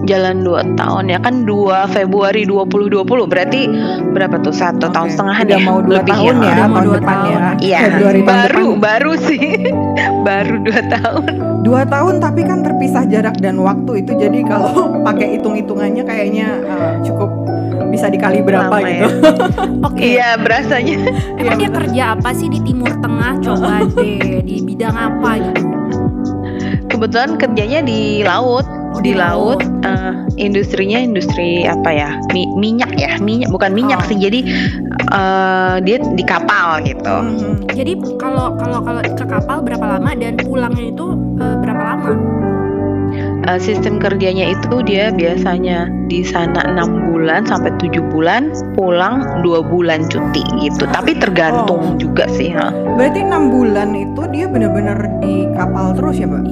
jalan 0.09 0.41
dua 0.41 0.65
tahun 0.73 1.13
ya 1.13 1.21
kan 1.21 1.45
2 1.45 1.93
Februari 1.93 2.41
2020 2.49 3.05
berarti 3.29 3.61
berapa 4.09 4.41
tuh 4.41 4.49
satu 4.49 4.89
tahun 4.89 5.05
Oke, 5.05 5.13
setengah 5.13 5.37
Udah 5.45 5.53
ya 5.53 5.59
mau 5.61 5.79
dua 5.85 6.01
lebih 6.01 6.13
tahun 6.17 6.35
ya, 6.41 6.53
mau 6.65 6.65
tahun 6.73 6.85
dua 6.89 6.97
depan 6.97 7.13
ya. 7.13 7.21
tahun. 7.21 7.41
Iya, 7.61 7.79
Februari 7.85 8.19
tahun 8.19 8.25
baru 8.33 8.65
depan. 8.65 8.81
baru 8.81 9.13
sih, 9.21 9.43
baru 10.27 10.55
dua 10.65 10.81
tahun. 10.89 11.23
Dua 11.59 11.81
tahun 11.85 12.13
tapi 12.17 12.41
kan 12.41 12.59
terpisah 12.65 13.03
jarak 13.05 13.35
dan 13.37 13.55
waktu 13.61 13.91
itu 14.01 14.11
jadi 14.17 14.39
kalau 14.49 14.73
pakai 15.07 15.37
hitung-hitungannya 15.37 16.03
kayaknya 16.03 16.47
eh, 16.65 16.93
cukup 17.05 17.29
bisa 17.89 18.05
dikali 18.09 18.41
berapa 18.45 18.69
Lama 18.69 18.85
gitu. 18.85 19.07
Oke 19.89 20.17
Iya, 20.17 20.37
berasanya. 20.41 20.97
Emang 21.37 21.57
dia 21.57 21.69
kerja 21.69 22.03
apa 22.17 22.29
sih 22.37 22.45
di 22.45 22.61
Timur 22.61 22.93
Tengah 23.01 23.41
Coba 23.41 23.81
deh 23.97 24.45
Di 24.45 24.61
bidang 24.61 24.93
apa 24.93 25.41
gitu 25.41 25.65
Kebetulan 26.89 27.37
kerjanya 27.41 27.79
di 27.81 28.21
laut, 28.21 28.65
Oh, 28.89 29.01
di 29.01 29.13
laut. 29.13 29.61
laut. 29.61 29.85
eh, 29.85 30.13
industrinya 30.35 30.97
industri 30.97 31.63
apa 31.63 31.89
ya? 31.89 32.09
Mi- 32.31 32.49
minyak 32.57 32.93
ya, 32.95 33.15
minyak 33.17 33.49
bukan 33.49 33.71
minyak 33.71 34.01
Oh. 34.01 34.07
sih. 34.09 34.17
Jadi 34.17 34.39
eh, 35.09 35.75
dia 35.81 35.97
di 36.01 36.23
kapal 36.23 36.81
gitu. 36.83 37.09
Mhm. 37.09 37.69
Jadi 37.69 37.93
kalau 38.17 38.57
kalau 38.57 38.79
kalau 38.81 39.01
ke 39.01 39.25
kapal 39.25 39.61
berapa 39.61 39.85
lama 39.97 40.11
dan 40.13 40.35
pulangnya 40.37 40.89
itu 40.89 41.05
eh, 41.37 41.55
berapa 41.59 41.81
lama? 41.85 42.11
Eh, 43.49 43.57
sistem 43.57 43.97
kerjanya 43.97 44.53
itu 44.53 44.85
dia 44.85 45.09
biasanya 45.09 45.89
di 46.05 46.21
sana 46.21 46.61
enam 46.67 47.09
bulan 47.09 47.47
sampai 47.47 47.73
tujuh 47.81 48.03
bulan, 48.13 48.53
pulang 48.77 49.25
dua 49.41 49.65
bulan 49.65 50.05
cuti 50.05 50.43
gitu. 50.61 50.85
Tapi 50.85 51.17
tergantung 51.17 51.97
juga 51.97 52.29
sih. 52.29 52.53
ha. 52.53 52.69
Berarti 52.69 53.25
enam 53.25 53.49
bulan 53.49 53.95
itu 53.95 54.21
dia 54.29 54.45
benar-benar 54.45 55.19
di 55.23 55.49
kapal 55.57 55.97
terus 55.97 56.19
ya, 56.19 56.27
Mbak? 56.29 56.43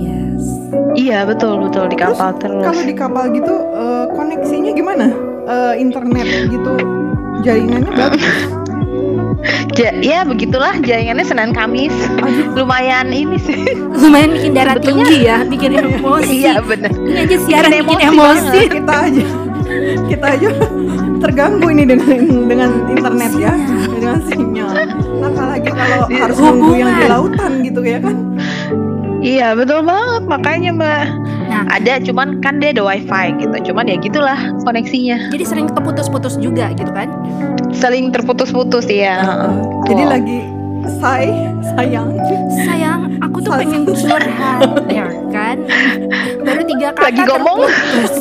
Iya 0.93 1.23
betul 1.23 1.61
betul 1.61 1.87
di 1.87 1.95
Terus 1.95 2.13
kapal 2.13 2.31
terus. 2.37 2.63
Kalau 2.63 2.83
di 2.83 2.95
kapal 2.95 3.25
gitu 3.31 3.53
eh, 3.71 4.05
koneksinya 4.11 4.71
gimana? 4.71 5.05
Eh, 5.45 5.73
internet 5.77 6.25
gitu 6.47 6.73
jaringannya 7.41 7.91
bagus. 7.91 8.23
Ja- 9.71 9.93
ya 9.93 10.25
begitulah 10.25 10.73
jaringannya 10.81 11.21
Senin 11.21 11.53
Kamis. 11.53 11.93
Aduh, 12.17 12.49
Lumayan 12.57 13.13
ini 13.13 13.37
sih. 13.37 13.77
Lumayan 13.77 14.33
bikin 14.33 14.51
darah 14.51 14.73
Sebetulnya- 14.75 15.05
tinggi 15.05 15.17
ya, 15.23 15.37
bikin 15.45 15.71
emosi. 15.93 16.35
iya 16.35 16.53
bener. 16.59 16.89
Ini 16.91 17.19
aja 17.21 17.37
siaran 17.39 17.69
Bikin 17.71 17.85
bikin 17.85 17.99
emosi 18.07 18.41
emosi. 18.41 18.61
kita 18.73 18.93
aja 18.97 19.23
kita 20.07 20.25
aja 20.31 20.49
terganggu 21.19 21.67
ini 21.69 21.83
dengan 21.85 22.09
dengan 22.47 22.69
internet 22.87 23.31
ya, 23.37 23.53
dengan 23.85 24.17
sinyal. 24.25 24.69
Apalagi 25.21 25.69
kalau 25.69 25.99
Di- 26.07 26.17
harus 26.17 26.37
nunggu 26.39 26.71
yang 26.73 26.91
di 26.91 27.05
lautan 27.05 27.51
gitu 27.61 27.81
ya 27.83 27.99
kan? 28.01 28.15
Iya 29.27 29.47
betul 29.53 29.83
banget 29.83 30.23
makanya 30.23 30.71
mbak. 30.71 31.03
Nah. 31.47 31.63
Ada 31.67 31.99
cuman 31.99 32.39
kan 32.39 32.63
dia 32.63 32.71
ada 32.71 32.83
wifi 32.83 33.35
gitu. 33.37 33.71
Cuman 33.71 33.91
ya 33.91 33.99
gitulah 33.99 34.39
koneksinya. 34.63 35.31
Jadi 35.35 35.43
sering 35.43 35.67
keputus-putus 35.67 36.39
juga 36.39 36.71
gitu 36.71 36.91
kan? 36.95 37.11
Saling 37.75 38.15
terputus-putus 38.15 38.87
ya. 38.87 39.19
Jadi 39.83 40.03
Wow. 40.07 40.11
lagi 40.15 40.39
say 41.03 41.27
sayang 41.75 42.15
Sayang, 42.63 43.19
aku 43.19 43.43
tuh 43.43 43.51
Sa- 43.51 43.59
pengen 43.59 43.83
curhat, 43.83 44.63
ya 44.87 45.11
kan? 45.29 45.59
Baru 46.41 46.63
tiga 46.63 46.95
kata 46.95 47.03
Lagi 47.03 47.21
ngomong. 47.27 47.59
terputus. 47.67 48.15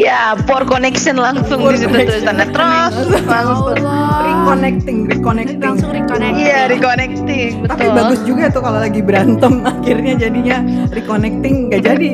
Ya 0.00 0.32
poor 0.48 0.64
connection 0.64 1.20
langsung 1.20 1.60
Poor 1.60 1.76
di 1.76 1.84
situ 1.84 1.92
tulisannya 1.92 2.48
terus 2.48 2.94
langsung. 3.28 3.76
Reconnecting 4.24 4.98
reconnecting. 5.12 5.60
Langsung 5.60 5.92
reconnect. 5.92 6.34
Iya 6.40 6.72
reconnecting 6.72 7.52
betul. 7.60 7.76
Tapi 7.76 7.84
bagus 7.92 8.20
juga 8.24 8.48
tuh 8.48 8.64
kalau 8.64 8.80
lagi 8.80 9.04
berantem 9.04 9.60
akhirnya 9.76 10.16
jadinya 10.16 10.56
reconnecting 10.88 11.68
nggak 11.68 11.82
jadi. 11.84 12.12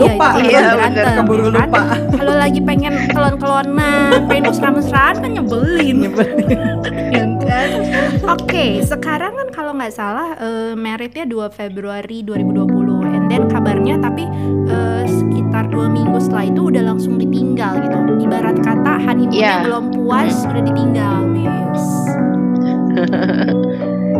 Iya, 0.00 0.16
Lupa, 0.16 0.28
itu 0.40 0.48
Iya, 0.48 0.60
berantem, 0.72 1.04
keburu 1.20 1.46
lupa. 1.52 1.80
Kalau 2.16 2.34
lagi 2.40 2.60
pengen 2.64 2.94
kelon-kelonan, 3.12 4.24
pengen 4.32 4.44
mesra-mesraan 4.48 5.14
kan 5.20 5.30
nyebelin. 5.36 6.08
ya 7.12 7.24
kan? 7.50 7.68
Oke, 8.38 8.80
sekarang 8.80 9.34
kan 9.34 9.48
kalau 9.50 9.72
nggak 9.74 9.90
salah 9.90 10.38
eh, 10.38 10.72
meritnya 10.72 11.26
2 11.26 11.50
Februari 11.50 12.22
2020 12.22 12.70
and 13.10 13.26
then 13.26 13.44
kabarnya 13.46 13.98
tapi 13.98 14.24
eh, 14.66 15.04
sekitar 15.04 15.66
dua 15.66 15.90
minggu 15.90 16.16
setelah 16.16 16.46
itu 16.46 16.70
udah 16.70 16.82
langsung 16.86 17.18
ditinggal 17.18 17.82
gitu. 17.82 17.96
Ibarat 18.22 18.56
kata 18.60 19.02
honeymoonnya 19.02 19.42
Iya. 19.42 19.66
belum 19.66 19.84
puas 19.90 20.46
udah 20.46 20.62
ditinggal, 20.62 21.14
Miss. 21.26 21.84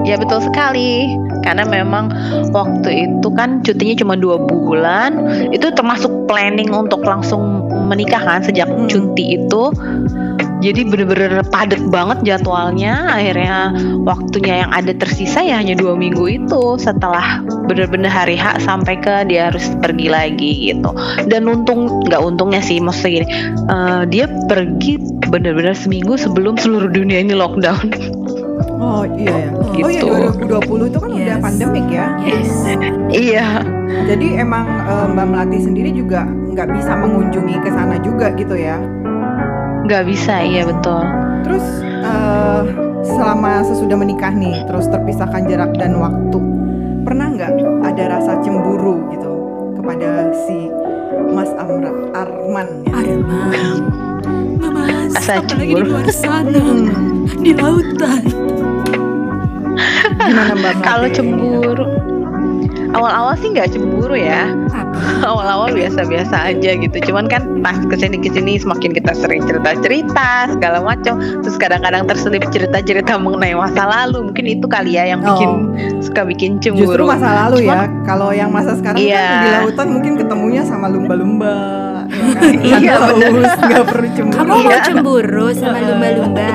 Ya 0.01 0.17
betul 0.17 0.41
sekali 0.41 1.13
karena 1.45 1.69
memang 1.69 2.09
waktu 2.51 3.05
itu 3.05 3.29
kan 3.37 3.61
cutinya 3.61 3.95
cuma 3.95 4.15
dua 4.17 4.41
bulan 4.41 5.13
itu 5.53 5.69
termasuk 5.77 6.09
planning 6.25 6.73
untuk 6.73 7.05
langsung 7.05 7.69
menikah 7.85 8.19
kan 8.19 8.41
sejak 8.41 8.65
Hmm. 8.67 8.89
cuti 8.89 9.37
itu 9.37 9.63
jadi 10.61 10.81
bener-bener 10.87 11.41
padat 11.49 11.81
banget 11.89 12.19
jadwalnya 12.25 13.09
akhirnya 13.11 13.73
waktunya 14.05 14.65
yang 14.65 14.71
ada 14.71 14.93
tersisa 14.93 15.41
ya 15.41 15.59
hanya 15.59 15.75
dua 15.75 15.97
minggu 15.97 16.25
itu 16.29 16.77
setelah 16.77 17.41
bener-bener 17.67 18.13
hari 18.13 18.37
H 18.37 18.61
sampai 18.63 19.01
ke 19.01 19.25
dia 19.27 19.49
harus 19.49 19.65
pergi 19.81 20.09
lagi 20.13 20.53
gitu 20.73 20.93
dan 21.27 21.49
untung 21.49 22.05
nggak 22.07 22.21
untungnya 22.21 22.61
sih 22.61 22.79
maksudnya 22.79 23.25
gini 23.25 23.27
eh, 23.69 24.03
dia 24.09 24.27
pergi 24.47 25.01
bener-bener 25.33 25.73
seminggu 25.73 26.15
sebelum 26.21 26.61
seluruh 26.61 26.93
dunia 26.93 27.25
ini 27.25 27.35
lockdown 27.35 27.89
Oh 28.81 29.05
iya 29.05 29.45
ya. 29.45 29.51
Oh 29.61 29.89
iya 29.93 30.01
Gitu. 30.01 30.49
2020 30.49 30.89
itu 30.89 30.99
kan 31.01 31.11
udah 31.13 31.37
Yes. 31.37 31.41
pandemik 31.45 31.87
ya. 31.93 32.07
Yes. 32.25 32.51
iya 33.13 33.47
Jadi 34.09 34.41
emang 34.41 34.65
eh, 34.89 35.07
Mbak 35.13 35.27
Melati 35.29 35.59
sendiri 35.61 35.91
juga 35.93 36.25
nggak 36.25 36.69
bisa 36.77 36.93
mengunjungi 36.97 37.57
ke 37.61 37.71
sana 37.73 38.01
juga 38.01 38.33
gitu 38.37 38.57
ya. 38.57 38.81
Nggak 39.91 40.07
bisa 40.07 40.39
iya 40.41 40.63
betul 40.63 41.03
Terus 41.43 41.67
eh, 41.83 42.63
selama 43.03 43.65
sesudah 43.65 43.97
menikah 43.97 44.31
nih, 44.31 44.63
terus 44.65 44.87
terpisahkan 44.87 45.49
jarak 45.49 45.73
dan 45.75 45.97
waktu, 45.97 46.39
pernah 47.03 47.33
nggak 47.33 47.53
ada 47.83 48.05
rasa 48.13 48.39
cemburu 48.39 49.09
gitu 49.11 49.33
kepada 49.75 50.31
si 50.47 50.69
Mas 51.33 51.49
Amra 51.57 51.91
Arman? 52.13 52.69
Ya? 52.87 52.93
Arman. 52.93 53.81
Mas, 54.61 55.17
Asa 55.17 55.41
apalagi 55.41 55.75
di 55.75 55.75
cemburu. 55.75 55.89
luar 55.91 56.07
sana, 56.13 56.65
di 57.41 57.53
lautan. 57.57 58.23
gimana 60.21 60.53
Mbak 60.53 60.61
Melati? 60.61 60.85
kalau 60.85 61.09
cemburu 61.11 61.85
awal-awal 62.93 63.35
sih 63.39 63.51
nggak 63.51 63.71
cemburu 63.71 64.15
ya 64.15 64.51
awal-awal 65.23 65.71
biasa-biasa 65.71 66.51
aja 66.51 66.71
gitu 66.75 66.97
cuman 67.07 67.31
kan 67.31 67.43
pas 67.63 67.79
ke 67.79 67.95
sini 67.95 68.19
ke 68.19 68.29
sini 68.29 68.59
semakin 68.59 68.91
kita 68.91 69.13
sering 69.15 69.47
cerita-cerita 69.47 70.51
segala 70.51 70.83
macam 70.83 71.19
terus 71.41 71.57
kadang-kadang 71.57 72.05
terselip 72.07 72.43
cerita-cerita 72.51 73.15
mengenai 73.17 73.55
masa 73.55 73.87
lalu 73.87 74.31
mungkin 74.31 74.47
itu 74.49 74.67
kali 74.67 74.99
ya 74.99 75.07
yang 75.07 75.23
bikin 75.23 75.51
suka 76.03 76.27
bikin 76.27 76.59
Justru 76.59 76.83
cemburu 76.83 77.05
masa 77.07 77.47
lalu 77.47 77.69
ya. 77.71 77.87
Kalau 78.03 78.35
yang 78.35 78.51
masa 78.51 78.75
sekarang 78.75 78.99
Iya. 78.99 79.23
kan 79.23 79.39
di 79.41 79.51
lautan 79.55 79.87
mungkin 79.95 80.13
ketemunya 80.19 80.63
sama 80.67 80.87
lumba-lumba. 80.91 81.55
ya 82.11 82.27
kan? 82.35 82.53
Iya, 82.83 82.95
paus, 82.99 83.55
nggak 83.61 83.85
perlu 83.87 84.09
cemburu. 84.17 84.37
Kamu 84.41 84.51
mau 84.51 84.61
Iya. 84.67 84.79
cemburu 84.83 85.47
sama 85.55 85.79
lumba-lumba? 85.79 86.49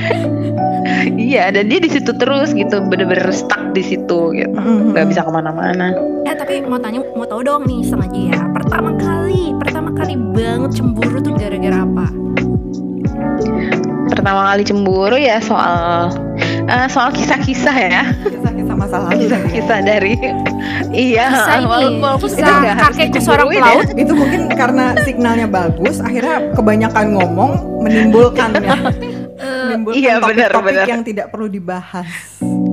iya 1.21 1.49
dan 1.49 1.67
dia 1.67 1.79
di 1.79 1.89
situ 1.89 2.11
terus 2.13 2.51
gitu 2.51 2.83
bener-bener 2.83 3.25
stuck 3.31 3.61
di 3.73 3.83
situ 3.83 4.33
gitu 4.33 4.53
Mhm. 4.55 4.93
nggak 4.93 5.05
bisa 5.11 5.21
ke 5.23 5.31
mana-mana 5.31 5.93
Eh 6.25 6.33
tapi 6.33 6.61
mau 6.61 6.77
tanya, 6.77 7.01
mau 7.13 7.23
tahu 7.23 7.45
dong 7.45 7.69
nih 7.69 7.85
sengaja 7.85 8.33
ya. 8.33 8.39
Pertama 8.51 8.97
kali, 8.97 9.53
pertama 9.55 9.93
kali 9.93 10.17
banget 10.33 10.71
cemburu 10.75 11.21
tuh 11.21 11.33
gara-gara 11.37 11.85
apa? 11.85 12.07
pertama 14.07 14.41
kali 14.49 14.63
cemburu 14.65 15.17
ya 15.17 15.37
soal 15.37 16.09
eh, 16.65 16.87
soal 16.89 17.11
kisah-kisah 17.11 17.77
ya 17.77 18.03
masa 18.77 18.97
lalu. 18.99 19.09
tadi 19.09 19.17
ya. 19.17 19.29
kisah-kisah 19.29 19.79
dari 19.81 20.13
iya 21.09 21.27
Kisah 21.29 21.57
ini, 21.57 21.67
walaupun 22.01 22.31
kisah 22.31 22.57
harus 22.57 22.97
kakekku 22.97 23.19
seorang 23.19 23.47
dicemburuin 23.47 23.55
ya. 23.55 23.63
pelaut. 23.63 23.89
itu 23.97 24.13
mungkin 24.13 24.41
karena 24.51 24.85
signalnya 25.01 25.47
bagus 25.47 25.97
akhirnya 25.99 26.37
kebanyakan 26.53 27.07
ngomong 27.13 27.51
menimbulkan 27.81 28.51
ya 28.57 28.77
Eh, 29.35 29.51
menimbulkan 29.67 29.99
iya, 29.99 30.15
benar, 30.17 30.51
topik-topik 30.51 30.67
benar. 30.71 30.87
yang 30.87 31.03
tidak 31.03 31.27
perlu 31.29 31.47
dibahas 31.49 32.09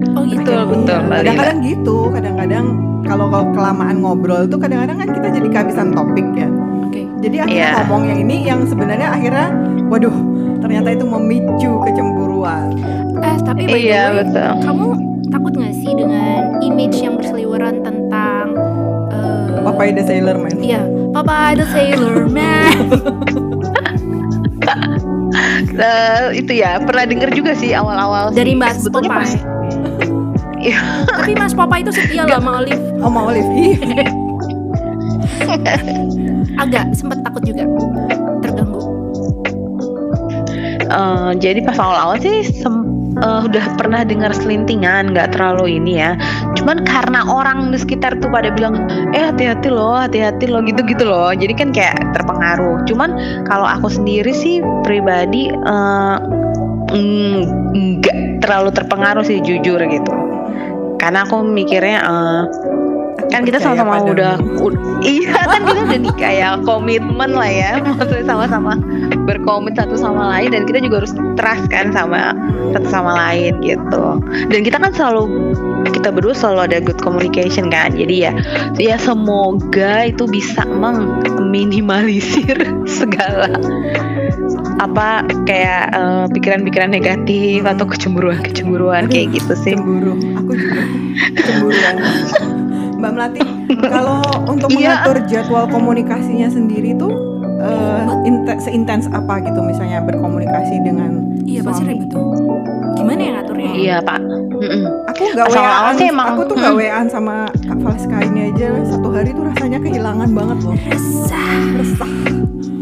oh 0.09 0.23
gitu. 0.23 0.41
Betul, 0.41 0.61
betul, 0.67 0.99
kadang-kadang 1.07 1.57
gitu 1.61 1.95
kadang-kadang 2.09 2.65
kalau 3.01 3.25
kalau 3.27 3.45
kelamaan 3.51 3.97
ngobrol 3.97 4.45
tuh 4.45 4.57
kadang-kadang 4.57 4.97
kan 4.97 5.09
kita 5.09 5.27
jadi 5.31 5.47
kehabisan 5.49 5.89
topik 5.89 6.27
ya 6.31 6.47
Oke. 6.83 7.01
jadi 7.19 7.35
akhirnya 7.39 7.65
Iya. 7.67 7.77
ngomong 7.81 8.01
yang 8.05 8.19
ini 8.19 8.35
yang 8.43 8.59
sebenarnya 8.63 9.07
akhirnya 9.09 9.47
waduh 9.87 10.13
ternyata 10.59 10.89
itu 10.91 11.05
memicu 11.05 11.71
kecemburuan 11.81 12.69
Eh 13.17 13.37
tapi 13.39 13.65
by 13.65 13.71
the 13.71 13.79
Iya 13.83 14.03
way, 14.03 14.17
betul. 14.21 14.49
kamu 14.61 14.87
takut 15.27 15.51
nggak 15.53 15.70
dengan 16.01 16.57
image 16.59 16.97
yang 16.97 17.13
berseliweran 17.13 17.79
tentang 17.81 18.57
eh, 19.07 19.61
Popeye 19.61 19.91
the 19.91 20.01
Sailor 20.01 20.35
Man. 20.35 20.55
Iya, 20.57 20.81
Papa 21.11 21.53
the 21.53 21.65
Sailor 21.67 22.25
Man. 22.27 22.75
Eh, 25.71 26.37
itu 26.37 26.51
ya 26.53 26.77
pernah 26.77 27.01
denger 27.03 27.31
juga 27.31 27.55
sih 27.55 27.71
awal-awal 27.71 28.29
Dari. 28.29 28.51
Mas 28.53 28.83
Popeye. 28.83 29.07
pas- 29.07 29.39
Iya. 30.59 30.77
Tapi 31.07 31.31
Mas 31.33 31.55
Popeye 31.55 31.81
itu 31.81 31.89
setia 31.89 32.21
loh 32.21 32.37
sama 32.37 32.51
Olive. 32.59 32.83
Sama 33.01 33.19
Olive. 33.25 33.49
Agak 36.61 36.83
sempet 36.93 37.17
takut 37.23 37.41
juga. 37.41 37.63
Terganggu. 38.39 38.79
Eh, 40.83 41.31
jadi 41.39 41.59
pas 41.63 41.79
awal-awal 41.79 42.19
sih 42.19 42.43
sem- 42.45 42.85
eh, 43.19 43.41
udah 43.47 43.65
pernah 43.75 44.01
dengar 44.07 44.31
selintingan, 44.31 45.11
nggak 45.11 45.35
terlalu 45.35 45.81
ini 45.81 45.99
ya. 45.99 46.15
Cuman 46.55 46.87
karena 46.87 47.27
orang 47.27 47.71
di 47.73 47.77
sekitar 47.79 48.19
tuh 48.23 48.31
pada 48.31 48.53
bilang, 48.53 48.87
eh 49.11 49.23
hati-hati 49.27 49.67
loh, 49.67 49.99
hati-hati 49.99 50.47
loh, 50.47 50.63
gitu-gitu 50.63 51.03
loh. 51.03 51.35
Jadi 51.35 51.53
kan 51.55 51.69
kayak 51.75 51.99
terpengaruh. 52.15 52.83
Cuman 52.87 53.09
kalau 53.47 53.67
aku 53.67 53.91
sendiri 53.91 54.31
sih 54.31 54.63
pribadi 54.85 55.51
eh, 55.51 56.17
mm, 56.91 57.39
nggak 57.71 58.17
terlalu 58.43 58.69
terpengaruh 58.71 59.23
sih 59.25 59.43
jujur 59.43 59.79
gitu. 59.79 60.13
Karena 61.01 61.25
aku 61.25 61.41
mikirnya 61.41 61.97
eh, 62.05 62.41
kan 63.31 63.47
kita 63.47 63.57
sama-sama 63.63 64.03
udah, 64.03 64.35
ud- 64.59 64.79
iya 65.01 65.31
kan 65.47 65.63
kita 65.63 65.81
udah 65.87 65.99
nikah 66.03 66.31
ya 66.31 66.49
komitmen 66.67 67.31
lah 67.31 67.47
ya 67.47 67.79
maksudnya 67.79 68.27
sama-sama 68.27 68.75
berkomit 69.23 69.79
satu 69.79 69.95
sama 69.95 70.35
lain 70.37 70.51
dan 70.51 70.67
kita 70.67 70.83
juga 70.83 71.03
harus 71.03 71.13
trust 71.39 71.65
kan 71.71 71.95
sama 71.95 72.35
satu 72.75 72.87
sama 72.91 73.11
lain 73.15 73.55
gitu 73.63 74.19
dan 74.51 74.59
kita 74.61 74.77
kan 74.77 74.91
selalu 74.91 75.55
kita 75.95 76.11
berdua 76.11 76.35
selalu 76.35 76.59
ada 76.67 76.77
good 76.83 76.99
communication 76.99 77.71
kan 77.71 77.95
jadi 77.95 78.29
ya 78.29 78.33
ya 78.77 78.95
semoga 78.99 80.11
itu 80.11 80.27
bisa 80.27 80.67
meminimalisir 80.67 82.57
segala 82.99 83.47
apa 84.81 85.21
kayak 85.45 85.93
eh, 85.93 86.25
pikiran-pikiran 86.33 86.89
negatif 86.89 87.61
atau 87.69 87.85
kecemburuan-kecemburuan 87.85 89.05
kayak 89.07 89.37
gitu 89.37 89.53
sih 89.53 89.73
Cemburu. 89.77 90.17
Aku 90.41 90.51
juga 90.57 90.81
cemburuan. 91.45 91.95
Mbak 93.01 93.11
Melati, 93.17 93.41
kalau 93.93 94.21
untuk 94.45 94.69
Iya. 94.71 95.01
mengatur 95.01 95.17
jadwal 95.25 95.65
komunikasinya 95.67 96.47
sendiri 96.47 96.93
tuh 96.95 97.11
inte- 98.25 98.61
seintens 98.61 99.05
apa 99.09 99.41
gitu 99.41 99.59
misalnya 99.61 100.01
berkomunikasi 100.05 100.81
dengan 100.85 101.33
Iya 101.41 101.65
pasti 101.65 101.83
ribet 101.83 102.09
tuh. 102.13 102.21
Gimana 102.93 103.17
ya 103.17 103.31
ngaturnya? 103.41 103.71
iya 103.73 103.97
pak 103.97 104.21
Mm-mm. 104.61 104.83
Aku 105.09 105.21
nggak 105.33 105.47
sih 105.97 106.05
emang, 106.13 106.37
aku 106.37 106.41
tuh 106.45 106.55
nggak 106.61 106.73
hmm. 106.77 106.81
wean 106.85 107.05
sama 107.09 107.49
Kak 107.65 107.81
Valska 107.81 108.17
ini 108.29 108.53
aja 108.53 108.69
satu 108.85 109.09
hari 109.09 109.33
tuh 109.33 109.49
rasanya 109.49 109.81
kehilangan 109.81 110.29
banget 110.29 110.57
loh. 110.61 110.77
Resah. 110.85 111.49
Resah. 111.81 112.13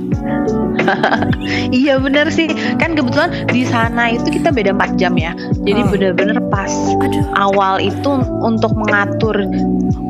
Iya 1.71 1.99
bener 1.99 2.29
sih 2.29 2.49
kan 2.77 2.93
kebetulan 2.93 3.45
di 3.47 3.63
sana 3.63 4.09
itu 4.09 4.29
kita 4.29 4.49
beda 4.49 4.73
4 4.73 4.97
jam 4.97 5.13
ya 5.15 5.33
jadi 5.61 5.81
Oh. 5.81 5.89
bener-bener 5.89 6.37
pas 6.49 6.69
Aduh. 6.99 7.23
awal 7.35 7.79
itu 7.79 8.11
untuk 8.41 8.73
mengatur 8.73 9.45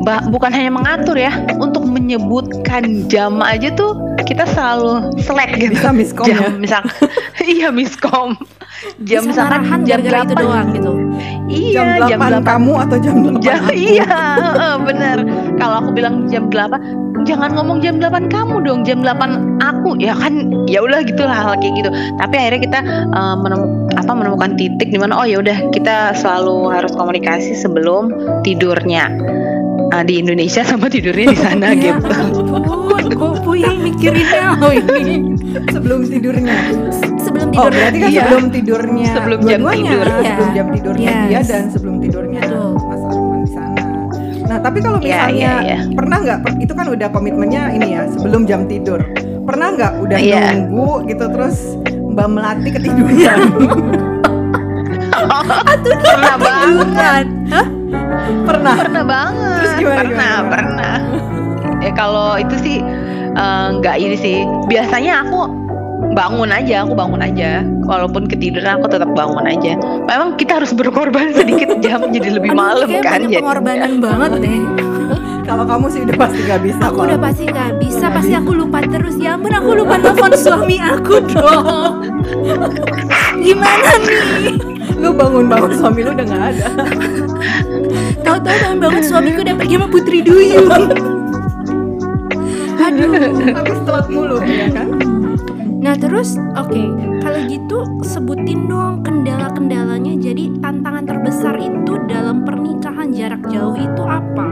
bah, 0.02 0.24
bukan 0.26 0.50
hanya 0.50 0.72
mengatur 0.72 1.14
ya 1.14 1.30
untuk 1.56 1.84
menyebutkan 1.84 3.06
jam 3.06 3.38
aja 3.40 3.70
tuh 3.72 3.96
kita 4.22 4.44
selalu 4.46 5.10
selek 5.18 5.58
gitu 5.58 5.74
Bisa 5.74 5.90
miskom 5.90 6.26
jam 6.26 6.38
ya. 6.38 6.48
misal 6.54 6.82
iya 7.46 7.68
miskom 7.70 8.36
jam 9.02 9.24
Bisa 9.24 9.30
misalkan 9.46 9.84
jam 9.84 10.00
gara-gara 10.00 10.18
itu 10.24 10.34
8 10.36 10.42
doang 10.42 10.68
gitu. 10.72 10.92
Iya 11.50 11.98
jam 12.06 12.18
8 12.22 12.46
kamu 12.46 12.72
atau 12.86 12.96
jam 13.02 13.14
8 13.26 13.42
jam 13.44 13.58
aku? 13.60 13.72
iya 13.74 14.16
bener. 14.80 15.18
Kalau 15.58 15.74
aku 15.84 15.90
bilang 15.92 16.30
jam 16.30 16.46
8 16.48 17.26
jangan 17.28 17.52
ngomong 17.52 17.84
jam 17.84 18.00
8 18.00 18.32
kamu 18.32 18.62
dong 18.64 18.80
jam 18.86 19.02
8 19.02 19.60
aku. 19.60 19.98
Ya 19.98 20.14
kan 20.14 20.48
ya 20.70 20.80
udah 20.80 21.02
gitulah 21.04 21.34
hal 21.34 21.58
kayak 21.58 21.74
gitu. 21.84 21.90
Tapi 22.16 22.34
akhirnya 22.38 22.60
kita 22.62 22.78
eh, 23.10 23.36
menemu- 23.42 23.90
apa 23.98 24.12
menemukan 24.14 24.54
titik 24.54 24.88
di 24.88 24.98
mana 24.98 25.18
oh 25.18 25.26
ya 25.26 25.42
udah 25.42 25.58
kita 25.74 26.14
selalu 26.14 26.70
harus 26.70 26.94
komunikasi 26.94 27.58
sebelum 27.58 28.14
tidurnya. 28.46 29.10
Eh, 29.90 30.04
di 30.06 30.22
Indonesia 30.22 30.62
sama 30.62 30.86
tidurnya 30.86 31.34
di 31.34 31.38
sana 31.38 31.66
Ya 31.74 31.98
gitu. 31.98 32.14
Ampun, 32.14 33.04
yang 33.60 33.76
mikirinnya 33.78 34.44
loh 34.56 34.72
ini. 34.72 35.16
sebelum 35.68 36.00
tidurnya. 36.02 36.56
Sebelum 37.20 37.48
Oh 37.50 37.68
tidur. 37.68 37.70
berarti 37.70 37.98
kan 37.98 38.08
Iya. 38.08 38.22
sebelum 38.22 38.44
tidurnya 38.48 39.06
Sebelum 39.12 39.40
jam 39.42 39.60
tidur. 39.60 40.06
sebelum 40.06 40.24
Iya. 40.24 40.48
jam 40.50 40.66
tidurnya 40.70 41.10
Yes. 41.10 41.20
dia 41.22 41.40
dan 41.46 41.64
sebelum 41.68 41.96
tidurnya 41.98 42.40
Betul. 42.42 42.70
Mas 42.80 43.02
Arman 43.04 43.38
di 43.38 43.50
sana. 43.50 43.82
Nah 44.42 44.58
tapi 44.58 44.78
kalau 44.80 44.98
Iya, 44.98 45.06
misalnya 45.06 45.30
iya, 45.30 45.54
iya. 45.62 45.78
pernah 45.92 46.16
nggak 46.18 46.38
itu 46.58 46.72
kan 46.72 46.86
udah 46.88 47.08
komitmennya 47.08 47.62
ini 47.70 47.86
ya 47.90 48.02
sebelum 48.08 48.42
jam 48.44 48.66
tidur. 48.66 49.00
Pernah 49.40 49.68
nggak 49.72 49.92
udah 50.00 50.18
Iya. 50.18 50.42
nunggu 50.56 50.90
gitu 51.06 51.24
terus 51.28 51.56
Mbak 51.86 52.28
Melati 52.28 52.70
ketiduran? 52.70 53.38
pernah 56.02 56.36
banget 56.36 57.26
Hah? 57.50 57.66
pernah. 58.42 58.74
pernah 58.76 59.04
banget 59.04 59.56
Terus 59.56 59.72
gimana, 59.76 59.96
pernah 59.96 60.32
gimana? 60.32 60.50
pernah 60.50 60.96
ya 61.78 61.90
kalau 61.92 62.28
itu 62.36 62.54
sih 62.58 62.76
eh, 63.34 63.66
nggak 63.78 63.96
ini 63.98 64.16
sih 64.16 64.36
biasanya 64.66 65.26
aku 65.26 65.46
bangun 66.10 66.50
aja 66.50 66.82
aku 66.82 66.96
bangun 66.96 67.20
aja 67.22 67.62
walaupun 67.84 68.26
ketiduran 68.26 68.80
aku 68.80 68.88
tetap 68.90 69.12
bangun 69.14 69.46
aja 69.46 69.76
memang 70.08 70.34
kita 70.34 70.58
harus 70.58 70.72
berkorban 70.74 71.30
sedikit 71.38 71.78
jam 71.84 72.02
jadi 72.10 72.40
lebih 72.40 72.56
malam 72.56 72.88
kan 73.00 73.20
banyak 73.20 73.30
jadi 73.30 73.36
pengorbanan 73.42 73.92
banget 74.02 74.30
deh. 74.42 74.60
Kalau 75.50 75.66
kamu 75.66 75.90
sih 75.90 76.06
udah 76.06 76.14
pasti 76.14 76.46
nggak 76.46 76.62
bisa. 76.62 76.78
Aku 76.94 76.98
udah 77.02 77.18
pasti 77.18 77.42
nggak 77.42 77.82
bisa, 77.82 78.06
Nggak 78.06 78.12
pasti 78.22 78.30
bisa. 78.30 78.38
aku 78.38 78.50
lupa 78.54 78.78
terus. 78.86 79.14
Ya 79.18 79.34
ampun, 79.34 79.50
aku 79.50 79.70
lupa 79.82 79.94
telepon 79.98 80.30
suami 80.38 80.76
aku 80.78 81.14
dong. 81.26 81.94
Gimana 83.50 83.90
nih? 83.98 84.54
Lu 84.94 85.10
bangun-bangun 85.10 85.72
suami 85.74 86.06
lu 86.06 86.14
udah 86.14 86.22
nggak 86.22 86.44
ada. 86.54 86.66
Tahu-tahu 88.22 88.56
bangun-bangun 88.62 89.02
suamiku 89.02 89.42
udah 89.42 89.56
pergi 89.58 89.74
sama 89.74 89.86
Putri 89.90 90.18
Duyung. 90.22 91.19
Aduh. 92.80 93.12
Habis 93.58 93.78
telat 93.84 94.06
mulu 94.08 94.36
ya 94.40 94.66
kan? 94.70 94.88
Nah 95.80 95.96
terus, 95.96 96.36
oke, 96.54 96.82
kalau 97.20 97.40
gitu 97.46 97.78
sebutin 98.02 98.66
dong 98.66 99.00
kendala-kendalanya. 99.00 100.12
Jadi 100.14 100.52
tantangan 100.58 101.04
terbesar 101.04 101.56
itu 101.56 101.96
dalam 102.04 102.44
pernikahan 102.44 103.08
jarak 103.10 103.40
jauh 103.46 103.74
itu 103.74 104.02
apa? 104.02 104.48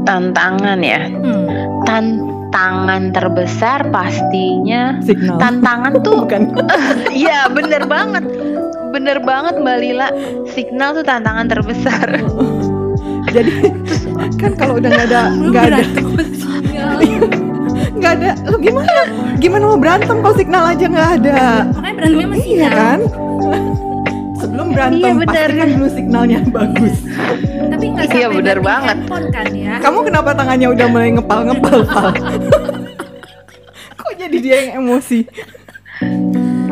tantangan 0.00 0.80
ya 0.80 1.06
Hmm. 1.06 1.46
tantangan 1.84 3.12
terbesar 3.12 3.86
pastinya 3.88 4.98
Signal. 4.98 5.38
tantangan 5.38 6.02
tuh 6.02 6.18
Bukan. 6.26 6.50
iya 7.14 7.46
bener 7.46 7.86
banget 7.86 8.24
bener 8.90 9.22
banget 9.22 9.60
mbak 9.60 9.78
Lila 9.78 10.08
signal 10.48 10.98
tuh 10.98 11.06
tantangan 11.06 11.46
terbesar 11.46 12.08
Jadi 13.30 13.52
kan 14.36 14.52
kalau 14.54 14.74
udah 14.76 14.90
nggak 14.90 15.06
ada 15.06 15.22
nggak 15.30 15.64
ada 15.66 15.78
nggak 17.92 18.12
ada 18.16 18.30
lu 18.46 18.56
gimana 18.58 18.94
gimana 19.36 19.64
mau 19.66 19.76
berantem 19.76 20.16
kalau 20.18 20.34
signal 20.34 20.64
aja 20.66 20.84
nggak 20.84 21.10
ada 21.20 21.40
Makanya 21.68 21.94
berantemnya 21.94 22.26
sama 22.26 22.36
iya 22.40 22.68
kan 22.70 22.98
sebelum 24.34 24.66
berantem 24.72 25.04
Iya, 25.04 25.20
benar. 25.20 25.36
pastikan 25.44 25.68
dulu 25.70 25.88
signalnya 25.90 26.38
bagus 26.56 26.96
Tapi 27.62 27.84
nggak 27.86 28.06
Iya, 28.08 28.26
ganti 28.32 28.60
banget. 28.60 28.96
handphone 28.96 29.26
kan 29.28 29.46
ya? 29.52 29.74
kamu 29.78 29.98
kenapa 30.02 30.30
tangannya 30.32 30.68
udah 30.70 30.86
mulai 30.88 31.10
ngepal 31.12 31.40
ngepal 31.44 31.78
Pal? 31.84 32.10
kok 34.00 34.12
jadi 34.16 34.36
dia 34.38 34.56
yang 34.64 34.72
emosi 34.80 35.18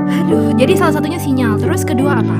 Aduh, 0.09 0.53
jadi 0.55 0.73
salah 0.75 0.93
satunya 0.93 1.17
sinyal. 1.17 1.57
Terus 1.57 1.85
kedua 1.85 2.21
apa? 2.21 2.37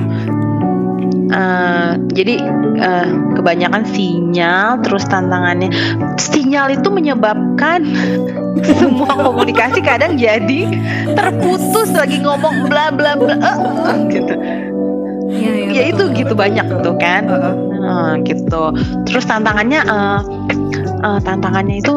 Eh, 1.29 1.91
jadi 2.17 2.41
eh, 2.81 3.07
kebanyakan 3.37 3.85
sinyal 3.85 4.81
terus 4.81 5.05
tantangannya 5.05 5.69
sinyal 6.17 6.73
itu 6.73 6.89
menyebabkan 6.89 7.85
semua 8.81 9.13
komunikasi 9.13 9.77
kadang 9.85 10.17
jadi 10.17 10.73
terputus 11.13 11.93
lagi 11.93 12.17
ngomong 12.25 12.65
bla 12.65 12.89
bla 12.89 13.13
bla 13.13 13.37
eh, 13.37 13.45
eh, 13.45 13.97
gitu 14.09 14.33
Iya, 15.29 15.53
iya. 15.53 15.69
ya 15.69 15.83
itu 15.93 16.03
betul, 16.09 16.17
gitu 16.17 16.33
betul, 16.33 16.41
banyak 16.41 16.65
betul. 16.65 16.81
tuh 16.81 16.95
kan. 16.97 17.23
Nah, 17.79 18.13
gitu 18.25 18.63
terus 19.05 19.25
tantangannya 19.29 19.85
eh, 19.85 20.21
eh, 21.05 21.19
tantangannya 21.21 21.85
itu 21.85 21.95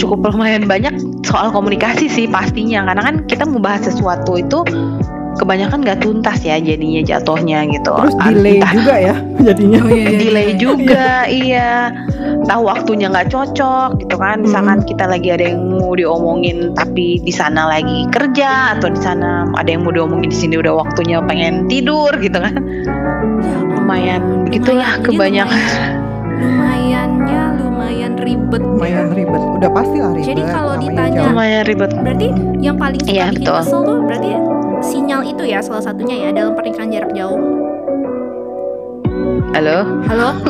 cukup 0.00 0.32
lumayan 0.32 0.64
banyak 0.64 0.96
soal 1.20 1.52
komunikasi 1.52 2.08
sih 2.08 2.24
pastinya 2.24 2.88
karena 2.88 3.02
kan 3.04 3.14
kita 3.28 3.44
membahas 3.44 3.92
sesuatu 3.92 4.40
itu 4.40 4.64
kebanyakan 5.34 5.78
nggak 5.80 6.00
tuntas 6.00 6.38
ya 6.40 6.56
jadinya 6.56 7.00
jatuhnya 7.02 7.64
gitu 7.66 7.90
terus 7.90 8.14
Entah 8.14 8.30
delay 8.30 8.56
juga 8.62 8.94
ya 8.96 9.14
jadinya 9.46 9.78
Oh, 9.78 9.88
iya, 9.88 10.04
iya, 10.04 10.18
delay 10.18 10.46
iya. 10.46 10.56
juga 10.56 11.06
iya 11.26 11.70
tahu 12.42 12.62
waktunya 12.64 13.06
nggak 13.08 13.28
cocok 13.28 13.90
gitu 13.98 14.14
kan 14.14 14.36
misalkan 14.40 14.78
kita 14.82 15.04
lagi 15.04 15.28
ada 15.28 15.44
yang 15.46 15.60
mau 15.68 15.92
diomongin 15.92 16.70
tapi 16.72 17.18
di 17.18 17.30
sana 17.30 17.66
lagi 17.66 18.06
kerja 18.08 18.76
atau 18.76 18.86
di 18.86 18.98
sana 18.98 19.48
ada 19.52 19.68
yang 19.68 19.82
mau 19.82 19.90
diomongin 19.90 20.28
di 20.28 20.38
sini 20.38 20.54
udah 20.56 20.74
waktunya 20.76 21.18
pengen 21.22 21.66
tidur 21.66 22.12
gitu 22.16 22.36
kan 22.36 22.54
Ya, 23.42 23.56
lumayan 23.58 24.22
begitulah 24.44 24.86
Lumayan, 24.92 24.98
jadi 24.98 25.06
kebanyakan 25.08 25.60
lumayannya 26.34 27.42
lumayan 27.58 28.12
ribet. 28.16 28.60
ya. 28.60 28.68
lumayan 28.68 29.06
ribet 29.10 29.42
udah 29.52 29.70
pasti 29.70 29.96
lah 29.96 30.10
ribet 30.12 30.28
Jadi 30.28 30.42
kalau 30.44 30.74
ditanya- 30.76 31.14
jauh. 31.16 31.26
lumayan 31.30 31.62
ribet 31.64 31.90
Berarti 31.96 32.28
yang 32.58 32.76
paling 32.76 33.00
suka 33.00 33.12
Iya, 33.12 33.26
bikin 33.28 33.38
betul. 33.40 33.56
kesel 33.58 33.80
tuh 33.82 33.98
berarti 34.00 34.28
sinyal 34.82 35.22
itu 35.24 35.42
ya 35.46 35.62
salah 35.62 35.80
satunya 35.80 36.28
ya 36.28 36.30
dalam 36.34 36.52
pernikahan 36.58 36.90
jarak 36.90 37.12
jauh. 37.14 37.38
halo 39.54 39.86
Halo? 40.08 40.28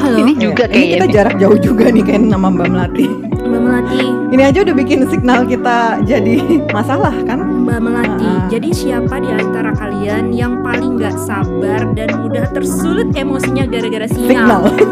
Halo? 0.00 0.16
ini 0.16 0.32
juga 0.38 0.64
ini 0.72 0.96
kita 0.96 1.06
kayaknya 1.06 1.12
jarak 1.12 1.34
jauh 1.36 1.58
juga 1.60 1.92
nih 1.92 2.00
kayak 2.00 2.24
nama 2.24 2.48
Mbak 2.48 2.68
Melati 2.72 3.08
Mbak 3.40 3.60
Melati, 3.66 4.04
ini 4.32 4.42
aja 4.46 4.58
udah 4.64 4.72
bikin 4.72 5.04
signal 5.12 5.44
kita 5.44 6.00
jadi 6.08 6.40
masalah 6.76 7.12
kan 7.28 7.40
Mbak 7.66 7.80
Melati. 7.82 8.30
Ah. 8.30 8.46
Jadi 8.48 8.68
siapa 8.70 9.18
di 9.20 9.28
antara 9.28 9.74
kalian 9.74 10.30
yang 10.30 10.62
paling 10.64 10.96
nggak 10.96 11.16
sabar 11.20 11.84
dan 11.92 12.08
mudah 12.22 12.46
tersulut 12.54 13.12
emosinya 13.12 13.66
gara-gara 13.68 14.06
signal 14.08 14.70
sinyal? 14.70 14.88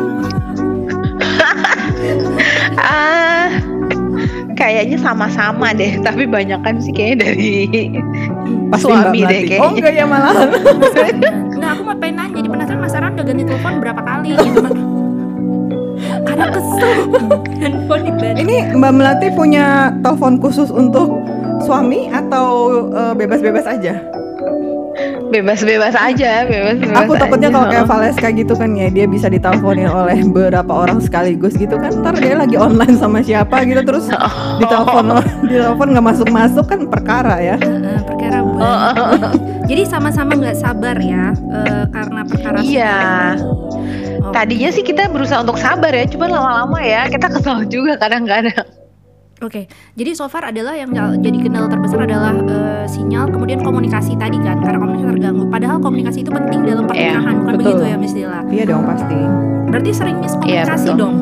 ah 2.83 3.49
kayaknya 4.59 4.99
sama-sama 4.99 5.71
deh 5.71 6.03
tapi 6.03 6.27
banyak 6.27 6.59
kan 6.67 6.83
sih 6.83 6.91
kayaknya 6.91 7.31
dari 7.31 7.53
pasti 8.71 8.85
suami 8.89 9.21
deh 9.25 9.41
kayaknya. 9.47 9.59
Oh 9.65 9.71
enggak 9.75 9.93
ya 9.95 10.05
malahan 10.05 10.49
Nggak, 11.59 11.71
aku 11.75 11.83
mau 11.83 11.97
pengen 11.99 12.15
nanya. 12.23 12.37
Jadi 12.39 12.49
penasaran 12.49 12.81
Mas 12.81 12.95
Aran 12.95 13.11
udah 13.19 13.25
ganti 13.27 13.43
telepon 13.43 13.73
berapa 13.83 14.01
kali? 14.03 14.31
Gitu 14.39 14.59
kan? 14.63 14.75
Karena 16.23 16.47
kesel. 16.55 16.91
Handphone 17.63 18.05
ini 18.39 18.57
Mbak 18.71 18.93
Melati 18.95 19.29
punya 19.35 19.91
telepon 20.07 20.39
khusus 20.39 20.71
untuk 20.71 21.11
suami 21.67 22.07
atau 22.15 22.47
eh, 22.95 23.15
bebas-bebas 23.19 23.67
aja 23.67 23.99
bebas-bebas 25.29 25.95
aja 25.95 26.45
bebas-bebas 26.45 26.99
Aku 26.99 27.13
takutnya 27.15 27.49
kalau 27.49 27.67
kayak 27.67 27.87
Valeska 27.87 28.29
gitu 28.31 28.53
kan 28.53 28.73
ya 28.73 28.89
dia 28.89 29.05
bisa 29.05 29.27
diteleponin 29.27 29.87
oleh 29.87 30.25
beberapa 30.25 30.73
orang 30.75 30.99
sekaligus 30.99 31.55
gitu 31.55 31.75
kan 31.75 31.93
ntar 31.95 32.15
dia 32.15 32.35
lagi 32.35 32.57
online 32.57 32.95
sama 32.95 33.21
siapa 33.21 33.63
gitu 33.63 33.83
terus 33.83 34.07
Oh. 34.09 34.59
ditelepon 34.61 35.05
ditelepon 35.45 35.87
nggak 35.93 36.07
masuk 36.07 36.29
masuk 36.29 36.65
kan 36.65 36.81
perkara 36.85 37.37
ya 37.39 37.57
Heeh, 37.57 37.99
perkara 38.03 38.37
Oh, 38.39 38.57
banget. 38.57 38.97
oh, 38.97 39.07
oh. 39.07 39.33
Jadi 39.65 39.83
sama-sama 39.85 40.33
nggak 40.35 40.57
sabar 40.57 40.97
ya 40.97 41.31
eh, 41.31 41.85
karena 41.89 42.21
perkara 42.25 42.57
Iya. 42.59 42.97
Oh, 44.19 44.33
Tadinya 44.33 44.69
sih 44.69 44.83
kita 44.83 45.07
berusaha 45.07 45.41
untuk 45.41 45.57
sabar 45.57 45.89
ya, 45.89 46.05
cuman 46.05 46.29
lama-lama 46.29 46.81
ya 46.81 47.07
kita 47.07 47.29
kesal 47.29 47.65
juga 47.65 47.97
kadang-kadang. 47.97 48.67
Oke, 49.39 49.71
jadi 49.95 50.11
so 50.13 50.27
far 50.27 50.43
adalah 50.45 50.75
yang 50.75 50.91
jadi 51.17 51.39
kendala 51.39 51.71
terbesar 51.71 52.03
adalah 52.03 52.35
eh, 52.35 52.85
sinyal, 52.85 53.31
kemudian 53.31 53.63
komunikasi 53.63 54.19
tadi 54.19 54.35
kan, 54.39 54.59
karena 54.59 54.83
komunikasi 54.83 55.07
terganggu. 55.15 55.45
Padahal 55.47 55.79
komunikasi 55.79 56.19
itu 56.21 56.31
penting 56.31 56.67
dalam 56.67 56.85
pernikahan, 56.85 57.35
bukan 57.39 57.55
betul. 57.55 57.79
begitu 57.79 57.83
ya 57.87 57.97
Miss 57.97 58.13
Dila? 58.13 58.43
iya 58.49 58.65
dong 58.65 58.83
pasti 58.83 59.15
Berarti 59.69 59.91
sering 59.93 60.17
miskomunikasi 60.19 60.89
betul. 60.91 60.99
dong, 60.99 61.15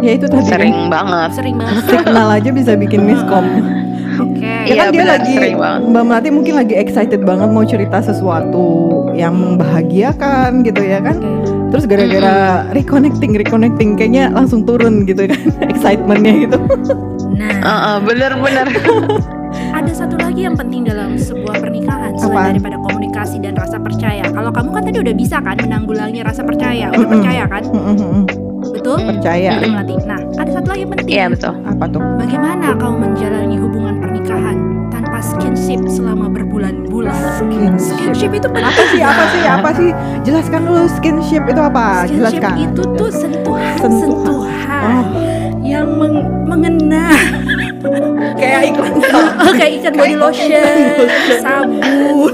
ya 0.00 0.10
itu 0.12 0.26
tadi 0.26 0.42
Sering 0.42 0.76
banget. 0.88 1.30
sering 1.32 1.54
banget. 1.54 1.82
signal 1.86 2.28
aja 2.32 2.50
bisa 2.50 2.72
bikin 2.74 3.00
miskom 3.04 3.44
Oke, 4.18 4.42
ya 4.42 4.64
Iya, 4.66 4.74
kan 4.76 4.86
dia 4.88 5.00
benar, 5.00 5.12
lagi. 5.16 5.34
Mbak 5.84 6.02
Melati 6.04 6.28
mungkin 6.28 6.54
lagi 6.54 6.74
excited 6.74 7.22
banget 7.22 7.48
mau 7.48 7.62
cerita 7.62 7.98
sesuatu 7.98 8.66
yang 9.12 9.34
membahagiakan 9.34 10.62
gitu 10.62 10.80
ya 10.80 10.98
kan 10.98 11.16
terus 11.68 11.84
gara-gara 11.84 12.64
reconnecting 12.72 13.36
reconnecting 13.36 13.92
kayaknya 13.92 14.28
langsung 14.28 14.64
turun 14.64 15.04
gitu 15.04 15.28
kan 15.28 15.40
excitementnya 15.70 16.34
gitu 16.44 16.58
Nah, 17.30 17.54
Heeh, 17.54 17.96
bener-bener. 18.02 18.66
ada 19.78 19.92
satu 19.92 20.18
lagi 20.18 20.42
yang 20.42 20.58
penting 20.58 20.82
dalam 20.82 21.14
sebuah 21.14 21.54
pernikahan 21.56 22.10
selain 22.16 22.34
Apaan? 22.34 22.50
daripada 22.56 22.76
komunikasi 22.82 23.38
dan 23.38 23.54
rasa 23.54 23.78
percaya. 23.78 24.26
Kalau 24.26 24.50
kamu 24.50 24.70
kan 24.72 24.82
tadi 24.82 24.98
udah 24.98 25.14
bisa 25.14 25.38
kan 25.38 25.54
menanggulangi 25.54 26.18
rasa 26.20 26.42
percaya, 26.42 26.90
udah 26.90 26.98
Mm-mm. 26.98 27.14
percaya 27.14 27.44
kan, 27.46 27.62
Mm-mm-mm. 27.64 28.22
betul? 28.68 28.98
percaya. 28.98 29.52
Nah, 30.02 30.20
ada 30.34 30.50
satu 30.50 30.66
lagi 30.66 30.82
yang 30.82 30.92
penting. 30.92 31.06
Iya 31.08 31.24
betul. 31.30 31.54
apa 31.62 31.84
tuh 31.86 32.02
Bagaimana 32.18 32.66
kau 32.74 32.92
menjalani 32.92 33.56
hubungan 33.56 33.94
pernikahan 34.28 34.58
tanpa 34.90 35.18
skinship 35.24 35.80
selama 35.88 36.28
berbulan-bulan? 36.28 37.16
Skinship. 37.34 37.96
Skinship 37.96 38.30
itu 38.34 38.44
penting. 38.46 38.68
apa 38.68 38.82
sih 38.84 39.00
apa 39.00 39.24
sih 39.26 39.42
apa 39.42 39.70
sih 39.72 39.90
jelaskan 40.22 40.60
dulu 40.62 40.84
skinship 40.90 41.42
itu 41.46 41.56
apa 41.58 42.04
Skinship 42.04 42.12
jelaskan 42.20 42.52
itu 42.60 42.82
tuh 42.92 43.08
sentuhan, 43.10 43.76
Sentuhan. 43.78 44.04
sentuhan, 44.04 44.84
Oh. 44.84 45.04
yang 45.64 45.88
meng- 45.90 46.28
mengena. 46.44 47.08
kayak 48.36 48.68
iklan 48.68 48.92
Oh, 49.48 49.52
kayak 49.54 49.72
ikan 49.80 49.92
body 49.96 50.16
lotion, 50.18 51.00
sabun. 51.40 52.32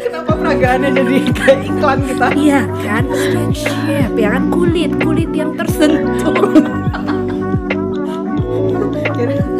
kenapa 0.00 0.32
peragaannya 0.36 0.90
jadi 0.94 1.16
kayak 1.34 1.60
iklan 1.66 1.98
kita 2.04 2.26
Iya 2.32 2.60
kan, 2.78 3.02
skinship 3.10 4.10
ya 4.14 4.28
kan 4.30 4.44
kulit 4.50 4.94
kulit 5.02 5.30
yang 5.32 5.50
tersentuh. 5.58 6.46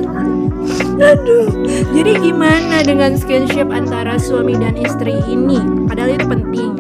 Aduh, 0.95 1.51
jadi 1.91 2.13
gimana 2.23 2.87
dengan 2.87 3.19
skinship 3.19 3.67
antara 3.71 4.15
suami 4.15 4.55
dan 4.55 4.79
istri 4.79 5.19
ini? 5.27 5.59
Padahal 5.91 6.15
itu 6.15 6.27
penting. 6.27 6.71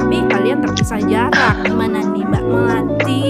Tapi 0.00 0.26
kalian 0.26 0.58
terpisah 0.58 1.00
jarak. 1.06 1.56
Gimana 1.62 2.02
nih 2.02 2.24
Mbak 2.26 2.44
Melati? 2.50 3.26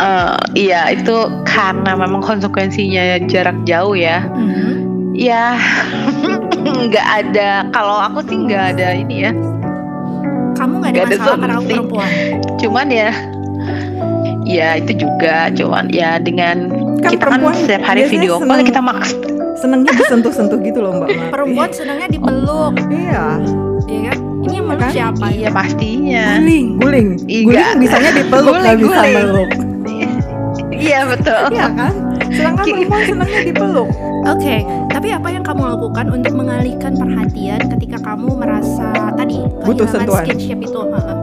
Eh, 0.00 0.36
iya 0.56 0.88
itu 0.96 1.28
karena 1.44 1.92
memang 1.92 2.24
konsekuensinya 2.24 3.20
jarak 3.28 3.60
jauh 3.68 3.92
ya. 3.92 4.24
Hmm. 4.32 5.12
Ya 5.12 5.60
nggak 6.88 7.08
ada. 7.20 7.68
Kalau 7.76 7.96
aku 8.08 8.24
sih 8.24 8.48
nggak 8.48 8.76
ada 8.76 8.96
ini 8.96 9.28
ya. 9.28 9.32
Kamu 10.56 10.80
nggak 10.80 10.92
ada 10.96 11.00
ada 11.04 11.16
masalah 11.20 11.36
karena 11.36 11.54
aku 11.60 11.66
perempuan. 11.68 12.10
Cuman 12.56 12.86
ya, 12.88 13.10
ya 14.48 14.68
itu 14.80 14.92
juga. 14.96 15.52
Cuman 15.52 15.92
ya 15.92 16.16
dengan 16.16 16.72
Kan 17.00 17.10
kita 17.10 17.18
kan 17.18 17.30
perempuan 17.32 17.54
setiap 17.56 17.82
hari 17.82 18.00
video 18.06 18.32
call 18.34 18.44
seneng- 18.46 18.66
kita 18.66 18.80
maks. 18.80 19.10
senengnya 19.52 19.92
disentuh-sentuh 19.94 20.58
gitu 20.58 20.78
loh 20.78 20.92
mbak. 20.94 21.08
Perempuan 21.28 21.68
senangnya 21.70 22.08
dipeluk, 22.08 22.72
iya 22.88 23.36
ya 23.82 24.00
kan? 24.06 24.16
Ini 24.40 24.54
yang 24.54 24.66
meluk 24.66 24.80
Kan? 24.80 24.90
siapa? 24.90 25.26
Iya 25.28 25.48
pastinya. 25.50 26.24
Guling. 26.34 26.66
guling 26.78 27.08
Iya. 27.22 27.44
guling 27.44 27.68
bisanya 27.78 28.10
dipeluk 28.14 28.54
nggak 28.54 28.64
Guling, 28.72 28.80
bisa 28.82 28.96
guling. 28.96 29.14
meluk 29.18 29.50
Iya 30.80 31.00
betul. 31.06 31.42
iya 31.50 31.66
kan 31.70 31.92
sedangkan 32.30 32.64
perempuan 32.64 33.02
senengnya 33.04 33.40
dipeluk 33.44 33.88
Oke, 34.22 34.56
tapi 34.86 35.08
apa 35.10 35.28
yang 35.28 35.40
kamu 35.40 35.62
lakukan 35.66 36.06
untuk 36.10 36.32
mengalihkan 36.34 36.92
perhatian 36.94 37.60
ketika 37.70 37.96
kamu 38.02 38.32
merasa 38.34 38.88
tadi 39.10 39.40
Butuh 39.58 39.82
kehilangan 39.82 39.92
sentuhan. 40.06 40.24
skinship 40.26 40.58
itu? 40.62 40.80
Heeh. 40.86 41.16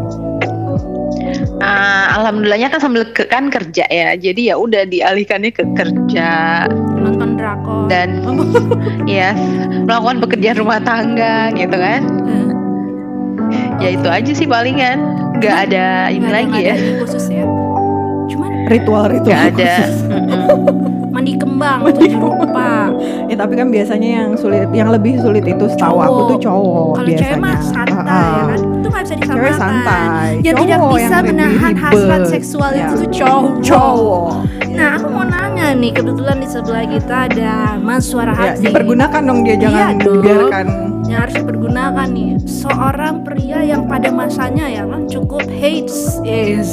Ah, 1.60 2.13
alhamdulillahnya 2.15 2.70
kan 2.70 2.80
sambil 2.80 3.04
ke, 3.08 3.26
kan 3.26 3.48
kerja 3.48 3.86
ya. 3.88 4.13
Jadi 4.13 4.48
ya 4.48 4.56
udah 4.56 4.84
dialihkannya 4.84 5.50
ke 5.50 5.63
kerja 5.74 6.30
Nonton 6.93 7.34
drakor. 7.34 7.89
dan 7.89 8.22
ya 9.10 9.34
melakukan 9.82 10.22
pekerjaan 10.22 10.58
rumah 10.58 10.80
tangga 10.80 11.50
gitu 11.52 11.74
kan. 11.74 12.02
Eh, 12.28 12.46
Ya 13.78 13.89
itu 13.91 14.08
aja 14.08 14.32
sih 14.32 14.46
palingan. 14.46 15.02
Nggak 15.36 15.56
ada 15.70 15.88
ini 16.10 16.22
ada- 16.24 16.34
lagi 16.36 16.60
ya. 16.60 16.74
ada 16.74 16.82
ini 16.84 16.93
khusus 17.00 17.26
ya. 17.28 17.46
Cuman 18.28 18.52
ritual-ritual 18.67 19.26
Nggak 19.28 19.43
ada. 19.56 19.74
khusus. 19.78 19.98
Mm-mm. 20.04 20.86
mandi 21.17 21.34
kembang 21.34 21.82
tujuh 21.88 22.13
rupa. 22.13 22.93
ya 23.26 23.34
tapi 23.36 23.58
kan 23.58 23.67
biasanya 23.67 24.10
yang 24.15 24.30
sulit 24.34 24.70
yang 24.70 24.93
lebih 24.93 25.17
sulit 25.17 25.41
itu 25.41 25.65
setahu 25.67 25.98
aku 25.98 26.20
tuh 26.30 26.39
cowok 26.43 26.93
Kalau 26.93 27.08
biasanya 27.10 27.26
cewek 27.28 27.41
mah 27.41 27.58
santai 27.60 27.98
Ah, 27.98 28.06
ya 28.06 28.13
ah. 28.13 28.46
kan. 28.46 28.62
Itu 28.88 28.95
nggak 28.95 29.04
bisa 29.04 29.15
cewek 29.17 29.28
disamakan. 29.28 29.60
santai. 29.60 30.30
Yang 30.39 30.56
tidak 30.58 30.80
Cowok 30.80 30.91
bisa 30.95 31.04
yang 31.12 31.26
menahan 31.28 31.76
hasrat 31.76 32.21
seksual 32.26 32.71
Ya. 32.71 32.80
itu 32.80 32.93
tuh 32.95 33.10
cowok. 33.12 33.52
cowok. 33.60 34.32
Nah, 34.71 34.89
aku 34.95 35.08
mau 35.10 35.26
nanya 35.26 35.67
nih, 35.73 35.91
kebetulan 35.91 36.38
di 36.38 36.47
sebelah 36.47 36.86
kita 36.86 37.15
ada 37.28 37.54
Mas 37.76 38.04
Suara 38.06 38.32
ya, 38.32 38.54
Hati. 38.56 38.63
dipergunakan 38.63 39.21
dong 39.21 39.39
dia 39.41 39.56
jangan 39.58 39.95
Iya 39.97 40.13
biarkan 40.17 40.65
yang 41.04 41.19
harus 41.23 41.36
dipergunakan 41.36 42.08
nih 42.10 42.30
seorang 42.43 43.15
pria 43.23 43.60
yang 43.63 43.88
pada 43.88 44.12
masanya 44.12 44.67
ya 44.67 44.84
kan 44.84 45.08
cukup 45.08 45.39
hates 45.50 46.19
is 46.21 46.71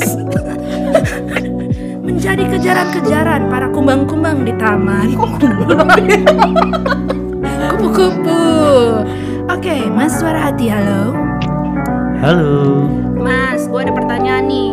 menjadi 2.06 2.44
kejaran-kejaran 2.48 3.46
para 3.48 3.70
kumbang-kumbang 3.70 4.42
di 4.42 4.52
taman. 4.54 5.14
Kupu-kupu. 7.74 8.42
Oke 9.46 9.76
mas 9.88 10.12
suara 10.14 10.50
hati 10.50 10.68
halo 10.68 11.14
Halo. 12.18 12.86
mas 13.16 13.66
gua 13.66 13.82
ada 13.82 13.92
pertanyaan 13.92 14.44
nih 14.46 14.72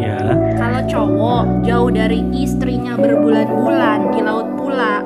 Ya. 0.00 0.16
kalau 0.56 0.80
cowok 0.88 1.44
jauh 1.60 1.90
dari 1.92 2.24
istrinya 2.32 2.96
berbulan-bulan 2.96 4.16
di 4.16 4.20
laut 4.24 4.48
pula 4.56 5.04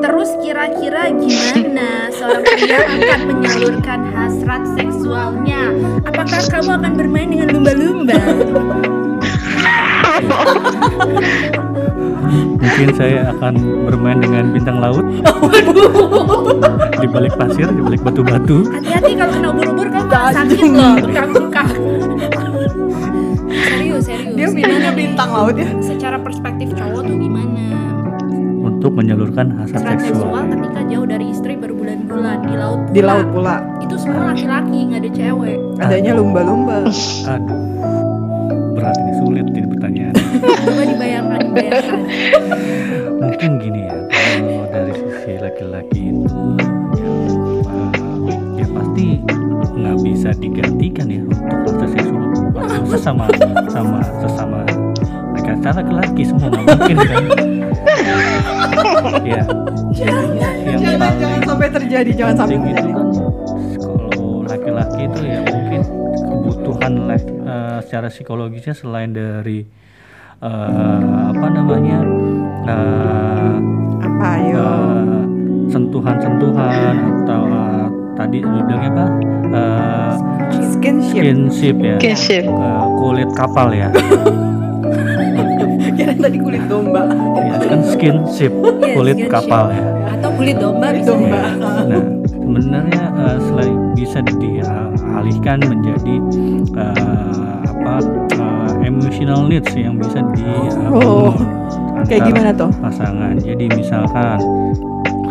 terus 0.00 0.32
kira-kira 0.40 1.12
gimana 1.12 2.08
seorang 2.08 2.40
pria 2.48 2.80
akan 2.80 3.20
menyalurkan 3.28 4.00
hasrat 4.10 4.64
seksualnya 4.74 5.76
apakah 6.02 6.40
kamu 6.48 6.70
akan 6.72 6.92
bermain 6.96 7.28
dengan 7.28 7.48
lumba-lumba 7.52 8.16
Mungkin 12.30 12.88
saya 12.94 13.34
akan 13.34 13.54
bermain 13.86 14.18
dengan 14.22 14.54
bintang 14.54 14.78
laut 14.78 15.04
di 17.00 17.08
balik 17.08 17.34
pasir, 17.34 17.66
di 17.66 17.82
balik 17.82 18.00
batu-batu. 18.06 18.68
Hati-hati 18.70 19.12
kalau 19.18 19.32
kena 19.34 19.48
ubur-ubur 19.50 19.86
kamu 19.90 20.06
malah 20.06 20.32
sakit 20.32 20.60
loh, 20.70 20.94
bengkak-bengkak. 21.00 21.68
serius, 23.50 24.04
serius. 24.06 24.52
Dia 24.54 24.66
nih? 24.68 24.92
bintang 24.94 25.30
laut 25.32 25.56
ya. 25.56 25.68
Secara 25.82 26.16
perspektif 26.20 26.70
cowok 26.76 27.02
tuh 27.02 27.16
gimana? 27.18 27.64
untuk 28.60 28.96
menyalurkan 28.96 29.60
hasrat 29.60 30.00
seksual 30.00 30.40
seksual. 30.40 30.44
ketika 30.56 30.80
jauh 30.88 31.04
dari 31.04 31.26
istri 31.28 31.52
berbulan-bulan 31.52 32.48
di 32.48 32.54
laut 32.56 32.80
Di 32.88 33.00
pula. 33.04 33.12
laut 33.12 33.28
pula. 33.28 33.56
Itu 33.84 33.94
semua 34.00 34.32
laki-laki, 34.32 34.78
nggak 34.88 35.00
ada 35.04 35.10
cewek. 35.12 35.58
Adanya 35.84 36.12
lumba-lumba. 36.16 36.88
Aduh, 37.28 37.60
berat 38.72 38.96
ini 38.96 39.12
sulit 39.20 39.46
ini 39.52 39.68
pertanyaan. 39.68 40.14
Coba. 40.64 40.82
Mungkin 43.20 43.50
gini 43.60 43.80
ya, 43.84 43.96
kalau 44.08 44.64
dari 44.70 44.92
sisi 44.94 45.32
laki-laki 45.38 46.02
itu 46.12 46.40
ya, 48.56 48.66
pasti 48.70 49.06
nggak 49.70 49.96
bisa 50.04 50.30
digantikan 50.36 51.06
ya 51.08 51.22
untuk 51.24 51.74
hasrat 51.80 52.04
seksual 52.04 52.28
sesama 52.90 53.24
sama 53.70 54.00
sesama 54.20 54.58
laki-laki 55.36 55.72
laki-laki 55.76 56.22
semua 56.24 56.48
nggak 56.48 56.64
mungkin 56.66 56.96
kan. 57.00 57.24
ya, 59.24 59.42
jadinya 59.92 60.48
yang 60.64 60.78
Jangan, 60.80 60.98
paling 61.00 61.20
jangan 61.20 61.40
sampai 61.46 61.68
terjadi, 61.70 62.10
jangan 62.14 62.34
sampai 62.36 62.56
penting 62.56 62.70
itu 62.70 62.80
terjadi. 62.80 62.92
kan 62.94 63.08
kalau 63.80 64.28
laki-laki 64.46 65.00
itu 65.06 65.20
ya 65.24 65.38
mungkin 65.44 65.80
kebutuhan 66.20 66.92
eh, 67.46 67.78
secara 67.84 68.08
psikologisnya 68.08 68.74
selain 68.74 69.10
dari 69.12 69.64
eh, 70.40 71.00
apa 71.30 71.46
namanya 71.48 71.98
eh, 72.66 73.52
Apa 74.00 74.26
ayo? 74.38 74.56
eh, 74.56 75.22
sentuhan-sentuhan 75.68 76.94
atau 77.18 77.42
eh, 77.46 77.84
tadi 78.14 78.38
lu 78.40 78.58
bilangnya 78.62 78.90
apa 78.92 79.06
Eh, 79.50 80.14
Skinship. 80.70 81.22
skinship 81.26 81.76
ya 81.78 81.96
Kinship. 81.98 82.44
Eh, 82.46 82.84
kulit 82.96 83.30
kapal 83.34 83.70
ya 83.70 83.90
Kira 85.90 86.14
tadi 86.16 86.38
kulit 86.38 86.64
domba. 86.64 87.02
ya 87.36 87.58
kan 87.60 87.80
skinship 87.84 88.52
Yes, 88.80 88.94
kulit 88.94 89.16
skinship. 89.18 89.32
kapal 89.32 89.64
ya 89.68 89.84
Atau 90.10 90.30
kulit 90.32 90.56
domba 90.56 90.86
bisa. 90.90 91.10
domba. 91.10 91.40
Nah, 91.84 92.04
sebenarnya 92.24 93.04
eh, 93.10 93.38
selain 93.42 93.76
bisa 93.92 94.18
dialihkan 94.22 95.58
menjadi 95.62 96.16
eh, 96.72 97.44
apa 97.66 97.92
emotional 99.00 99.48
needs 99.48 99.72
yang 99.72 99.96
bisa 99.96 100.20
di 100.36 100.44
eh, 100.44 100.68
Oh, 100.92 101.32
penuhi 101.32 102.04
Kayak 102.06 102.22
gimana 102.28 102.50
tuh? 102.52 102.70
pasangan. 102.78 103.34
Jadi 103.36 103.64
misalkan 103.72 104.38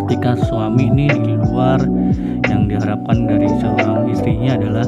ketika 0.05 0.34
suami 0.43 0.89
ini 0.89 1.08
di 1.08 1.34
luar 1.38 1.77
yang 2.45 2.65
diharapkan 2.65 3.25
dari 3.25 3.45
seorang 3.62 4.10
istrinya 4.10 4.58
adalah 4.58 4.86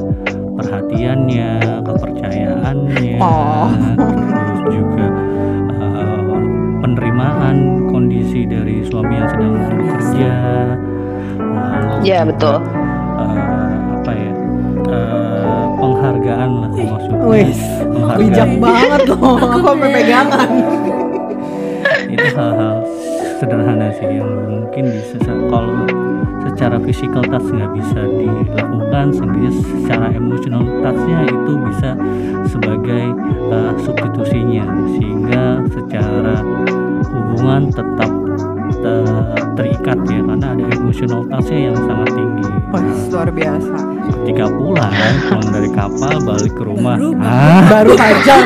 perhatiannya, 0.52 1.50
kepercayaannya, 1.84 3.18
Oh. 3.18 3.70
terus 3.98 4.60
juga 4.68 5.06
eh, 5.78 6.38
penerimaan 6.80 7.56
kondisi 7.88 8.46
dari 8.46 8.82
suami 8.82 9.12
yang 9.14 9.28
sedang 9.28 9.52
bekerja. 9.54 10.34
Ya, 12.02 12.26
betul. 12.26 12.58
Penghargaan 16.22 16.50
lah 16.54 16.70
maksudnya. 16.70 17.18
Penghargaan. 17.82 18.18
bijak 18.22 18.50
banget 18.62 19.00
loh. 19.10 19.36
Aku 19.42 19.58
sampai 19.66 19.88
pegangan. 19.90 20.50
itu 22.12 22.28
hal-hal 22.36 22.76
sederhana 23.40 23.88
sih 23.96 24.20
yang 24.20 24.28
mungkin 24.46 24.84
bisa 24.92 25.32
kalau 25.48 25.88
secara 26.44 26.76
physical 26.84 27.24
touch 27.24 27.48
nggak 27.48 27.72
bisa 27.72 28.00
dilakukan 28.04 29.06
sehingga 29.16 29.50
secara 29.64 30.06
emotional 30.12 30.62
touchnya 30.84 31.18
itu 31.24 31.52
bisa 31.72 31.90
sebagai 32.52 33.04
uh, 33.48 33.72
substitusinya 33.80 34.64
sehingga 34.92 35.44
secara 35.72 36.36
hubungan 37.08 37.72
tetap 37.72 38.12
uh, 38.84 39.32
terikat 39.56 39.98
ya 40.04 40.20
karena 40.20 40.46
ada 40.52 40.64
emotional 40.76 41.24
touchnya 41.32 41.72
yang 41.72 41.76
sangat 41.80 42.08
tinggi 42.12 42.46
Wah, 42.68 42.84
luar 43.08 43.28
biasa. 43.32 43.91
Ketika 44.14 44.44
pulang 44.48 44.92
pulang 45.24 45.48
dari 45.50 45.70
kapal 45.70 46.14
balik 46.20 46.52
ke 46.52 46.62
rumah 46.62 46.94
Baru- 46.94 47.16
ah 47.18 47.62
Baru 47.66 47.92
aja. 47.94 48.36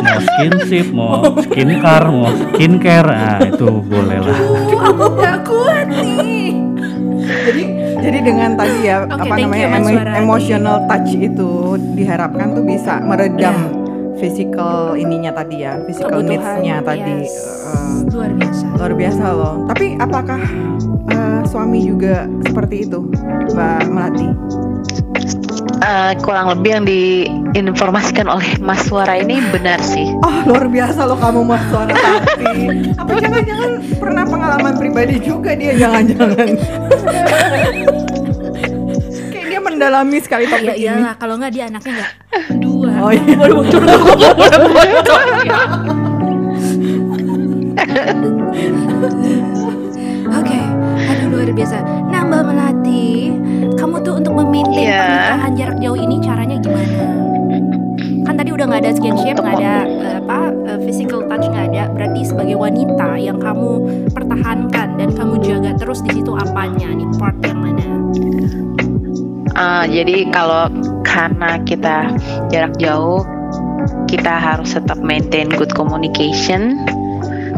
mau 0.00 0.18
skinship 0.20 0.86
mau 0.90 1.12
skincare 1.40 2.08
mau 2.08 2.30
skincare 2.30 3.10
ah 3.10 3.38
itu 3.42 3.68
boleh 3.82 4.18
lah 4.20 4.38
aku 4.80 5.04
nggak 5.12 5.38
kuat 5.44 5.86
nih. 5.86 6.50
jadi 7.20 7.62
jadi 8.00 8.18
dengan 8.22 8.50
tadi 8.54 8.78
ya 8.82 8.96
Oke, 9.04 9.12
apa 9.18 9.34
namanya 9.36 9.60
you, 9.62 9.76
emo- 9.76 9.92
Suaradi. 9.92 10.16
emotional 10.16 10.76
touch 10.86 11.10
itu 11.12 11.50
diharapkan 11.94 12.46
tuh 12.52 12.64
bisa 12.64 12.98
meredam 13.00 13.54
Iya. 13.56 13.79
Physical 14.20 14.94
ininya 14.94 15.32
tadi 15.32 15.64
ya 15.64 15.80
physical 15.82 16.20
needs-nya 16.20 16.78
tadi. 16.80 17.24
Yes. 17.24 17.34
Eh, 17.66 18.12
luar 18.12 18.30
biasa. 18.30 18.64
luar 18.76 18.92
biasa 18.94 19.24
loh. 19.32 19.54
Tapi 19.66 19.96
apakah 19.96 20.40
eh, 21.08 21.40
suami 21.44 21.80
juga 21.82 22.28
seperti 22.44 22.84
itu 22.84 23.08
mbak 23.50 23.88
melati? 23.88 24.28
Eh, 25.80 26.12
kurang 26.20 26.52
lebih 26.52 26.70
yang 26.70 26.84
diinformasikan 26.84 28.28
oleh 28.28 28.60
Mas 28.60 28.84
Suara 28.84 29.16
ini 29.16 29.40
benar 29.48 29.80
sih. 29.80 30.12
oh 30.20 30.36
luar 30.44 30.68
biasa 30.68 31.00
loh 31.02 31.16
kamu 31.16 31.40
mas 31.42 31.64
suara. 31.66 31.96
Hati 31.96 32.92
apa 32.94 33.12
jangan-jangan 33.16 33.70
pernah 33.96 34.24
pengalaman 34.24 34.74
pribadi 34.76 35.16
juga 35.18 35.56
dia 35.56 35.72
jangan-jangan. 35.74 36.48
Kayak 39.32 39.46
dia 39.48 39.60
mendalami 39.60 40.18
sekali 40.20 40.44
Ya 40.44 40.52
topik 40.52 40.68
ini. 40.70 40.84
iyalah, 40.84 41.14
kalau 41.16 41.34
nggak 41.36 41.50
dia 41.50 41.64
anaknya 41.66 41.92
nggak 41.96 42.12
dua. 42.80 42.92
oh 43.04 43.12
iya 43.12 43.36
Oke, 50.30 50.58
aduh 51.06 51.26
luar 51.28 51.50
biasa. 51.52 51.76
Nah 52.08 52.20
Mbak 52.24 52.42
Melati, 52.46 53.34
kamu 53.76 53.96
tuh 54.00 54.14
untuk 54.18 54.32
memaintain 54.36 54.88
Iya. 54.88 55.02
pernikahan 55.02 55.52
jarak 55.56 55.76
jauh 55.80 55.98
ini 55.98 56.16
caranya 56.22 56.56
gimana? 56.58 57.02
Kan 58.24 58.34
tadi 58.36 58.50
udah 58.54 58.64
nggak 58.64 58.82
ada 58.86 58.92
skinship, 58.94 59.36
nggak 59.36 59.56
ada 59.58 59.74
eh, 59.84 60.14
apa 60.22 60.38
eh, 60.66 60.78
physical 60.86 61.20
touch 61.26 61.44
nggak 61.44 61.66
ada. 61.74 61.82
Berarti 61.90 62.20
sebagai 62.22 62.56
wanita 62.56 63.18
yang 63.18 63.38
kamu 63.38 63.70
pertahankan 64.10 64.88
dan 64.96 65.08
kamu 65.12 65.34
jaga 65.42 65.70
terus 65.76 66.00
di 66.00 66.10
situ 66.14 66.32
apanya 66.32 66.88
nih 66.90 67.08
part 67.18 67.36
yang 67.42 67.58
mana? 67.58 67.86
Eh, 69.50 69.84
jadi 69.90 70.16
kalau 70.30 70.70
karena 71.02 71.58
kita 71.64 72.14
jarak 72.48 72.74
jauh, 72.78 73.26
kita 74.06 74.30
harus 74.30 74.74
tetap 74.74 74.98
maintain 75.00 75.50
good 75.50 75.72
communication 75.72 76.78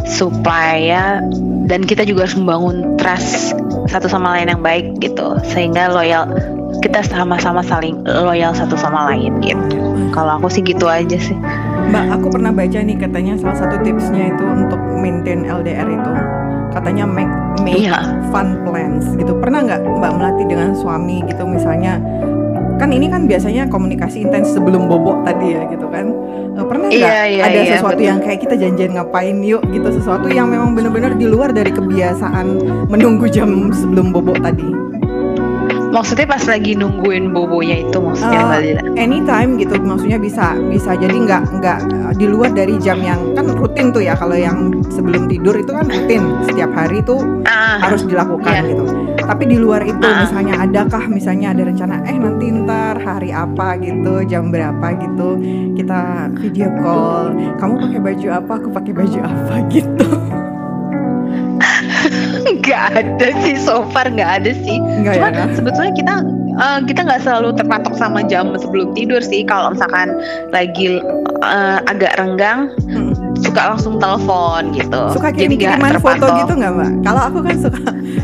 supaya 0.08 1.20
dan 1.68 1.84
kita 1.84 2.02
juga 2.02 2.26
harus 2.26 2.34
membangun 2.34 2.98
trust 2.98 3.54
satu 3.86 4.10
sama 4.10 4.34
lain 4.34 4.50
yang 4.50 4.62
baik 4.64 4.86
gitu 4.98 5.38
sehingga 5.46 5.92
loyal 5.92 6.26
kita 6.82 7.04
sama-sama 7.06 7.62
saling 7.62 8.02
loyal 8.02 8.50
satu 8.50 8.74
sama 8.74 9.12
lain 9.12 9.38
gitu. 9.44 9.78
Kalau 10.10 10.40
aku 10.40 10.50
sih 10.50 10.64
gitu 10.64 10.90
aja 10.90 11.14
sih. 11.14 11.36
Mbak, 11.92 12.04
aku 12.18 12.26
pernah 12.32 12.50
baca 12.50 12.78
nih 12.82 12.96
katanya 12.98 13.38
salah 13.38 13.56
satu 13.56 13.76
tipsnya 13.84 14.34
itu 14.34 14.44
untuk 14.44 14.80
maintain 14.98 15.46
LDR 15.46 15.86
itu 15.86 16.12
katanya 16.72 17.04
make 17.04 17.30
make 17.60 17.84
Iya. 17.86 18.00
fun 18.32 18.64
plans 18.66 19.12
gitu. 19.14 19.36
Pernah 19.38 19.60
nggak 19.62 19.80
Mbak 19.84 20.11
suami 20.82 21.22
gitu 21.24 21.46
misalnya 21.46 22.02
kan 22.74 22.90
ini 22.90 23.06
kan 23.06 23.24
biasanya 23.24 23.70
komunikasi 23.70 24.20
intens 24.20 24.50
sebelum 24.50 24.90
bobok 24.90 25.22
tadi 25.22 25.54
ya 25.54 25.62
gitu 25.66 25.86
kan. 25.86 26.10
Eh, 26.52 26.64
Pernah 26.66 26.90
nggak 26.90 26.98
Iya, 26.98 27.20
iya, 27.30 27.42
ada 27.46 27.54
iya, 27.56 27.70
sesuatu 27.72 27.94
betul. 27.96 28.10
yang 28.10 28.18
kayak 28.18 28.40
kita 28.42 28.54
janjian 28.56 28.90
ngapain 28.92 29.38
yuk 29.40 29.62
gitu 29.70 29.88
sesuatu 29.88 30.26
yang 30.26 30.50
memang 30.50 30.74
benar-benar 30.74 31.14
di 31.14 31.24
luar 31.24 31.48
dari 31.48 31.70
kebiasaan 31.70 32.58
menunggu 32.90 33.30
jam 33.30 33.48
sebelum 33.70 34.10
bobok 34.10 34.42
tadi. 34.42 34.66
Maksudnya 35.92 36.24
pas 36.24 36.40
lagi 36.42 36.72
nungguin 36.72 37.30
bobonya 37.30 37.76
itu 37.78 38.00
maksudnya 38.00 38.40
Eh, 38.56 38.60
Lila? 38.64 38.82
anytime 38.96 39.60
gitu 39.60 39.76
maksudnya 39.78 40.16
bisa 40.16 40.56
bisa 40.66 40.96
jadi 40.96 41.12
nggak 41.12 41.42
nggak 41.54 41.78
uh, 41.84 42.12
di 42.16 42.24
luar 42.24 42.48
dari 42.50 42.80
jam 42.80 42.96
yang 42.98 43.20
kan 43.36 43.44
rutin 43.52 43.92
tuh 43.92 44.00
ya 44.00 44.16
kalau 44.16 44.32
yang 44.32 44.72
sebelum 44.88 45.28
tidur 45.28 45.52
itu 45.52 45.68
kan 45.68 45.84
rutin 45.84 46.24
setiap 46.42 46.72
hari 46.72 46.98
itu 46.98 47.20
Ah, 47.44 47.76
harus 47.78 48.02
dilakukan 48.02 48.50
Iya. 48.56 48.68
gitu 48.72 48.84
tapi 49.22 49.44
di 49.46 49.56
luar 49.56 49.82
itu 49.82 50.02
Ah. 50.02 50.24
misalnya 50.24 50.54
adakah 50.60 51.04
misalnya 51.06 51.46
ada 51.50 51.62
rencana 51.64 51.94
eh 52.04 52.14
nanti 52.14 52.46
ntar 52.52 52.96
hari 52.98 53.30
apa 53.30 53.78
gitu 53.78 54.22
jam 54.24 54.48
berapa 54.48 54.86
gitu 54.98 55.28
kita 55.74 56.00
video 56.36 56.68
call 56.78 57.30
kamu 57.56 57.74
pakai 57.80 58.00
baju 58.02 58.26
apa 58.32 58.52
aku 58.56 58.68
pakai 58.70 58.92
baju 58.92 59.18
apa 59.20 59.54
gitu 59.74 60.08
nggak 62.52 62.84
ada 62.94 63.28
sih 63.42 63.56
so 63.56 63.86
far 63.90 64.06
nggak 64.06 64.42
ada 64.42 64.52
sih 64.56 64.78
Nggak 64.78 65.14
ya, 65.14 65.18
Cuman 65.18 65.32
kan? 65.34 65.48
sebetulnya 65.54 65.92
kita 65.94 66.14
eh, 66.54 66.78
kita 66.86 67.00
nggak 67.02 67.20
selalu 67.22 67.48
terpatok 67.54 67.94
sama 67.94 68.20
jam 68.22 68.54
sebelum 68.54 68.92
tidur 68.92 69.22
sih 69.22 69.42
kalau 69.42 69.72
misalkan 69.72 70.14
lagi 70.50 70.98
eh, 71.42 71.78
agak 71.86 72.18
renggang 72.18 72.70
Mm. 72.86 73.11
Suka 73.42 73.62
langsung 73.74 73.94
telepon 73.98 74.70
gitu. 74.72 75.00
Suka 75.12 75.28
Jadi 75.34 75.58
nggak 75.58 75.76
kirim-kiriman 75.76 75.92
foto 75.98 76.26
gitu 76.38 76.52
nggak 76.56 76.72
mbak? 76.72 76.92
Kalau 77.02 77.22
aku 77.28 77.38
kan 77.42 77.56
suka 77.58 77.80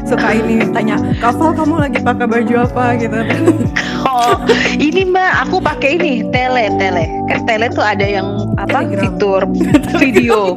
suka 0.07 0.29
ini 0.33 0.55
tanya, 0.71 0.97
Kafal 1.19 1.51
kamu 1.53 1.75
lagi 1.83 1.99
pakai 2.01 2.27
baju 2.31 2.55
apa 2.65 2.85
gitu. 2.97 3.19
Oh, 4.09 4.41
ini 4.81 5.05
mbak, 5.05 5.45
aku 5.45 5.61
pakai 5.61 6.01
ini 6.01 6.25
tele 6.33 6.73
tele. 6.81 7.05
Kan 7.29 7.45
tele 7.45 7.69
tuh 7.69 7.85
ada 7.85 8.09
yang 8.09 8.41
apa 8.57 8.81
Telegram. 8.81 9.01
fitur 9.05 9.43
video, 10.01 10.57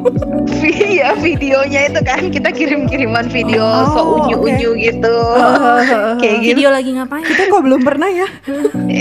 iya 0.64 1.12
videonya 1.20 1.92
itu 1.92 2.00
kan 2.00 2.32
kita 2.32 2.48
kirim 2.48 2.88
kiriman 2.88 3.28
video 3.28 3.60
Oh, 3.60 3.84
so 3.92 4.00
unyu 4.24 4.40
unyu 4.40 4.72
gitu. 4.80 5.16
Kayak 6.24 6.36
gitu. 6.40 6.48
Video 6.56 6.68
lagi 6.72 6.90
ngapain? 6.96 7.28
Kita 7.28 7.52
kok 7.52 7.60
belum 7.60 7.80
pernah 7.84 8.08
ya? 8.08 8.28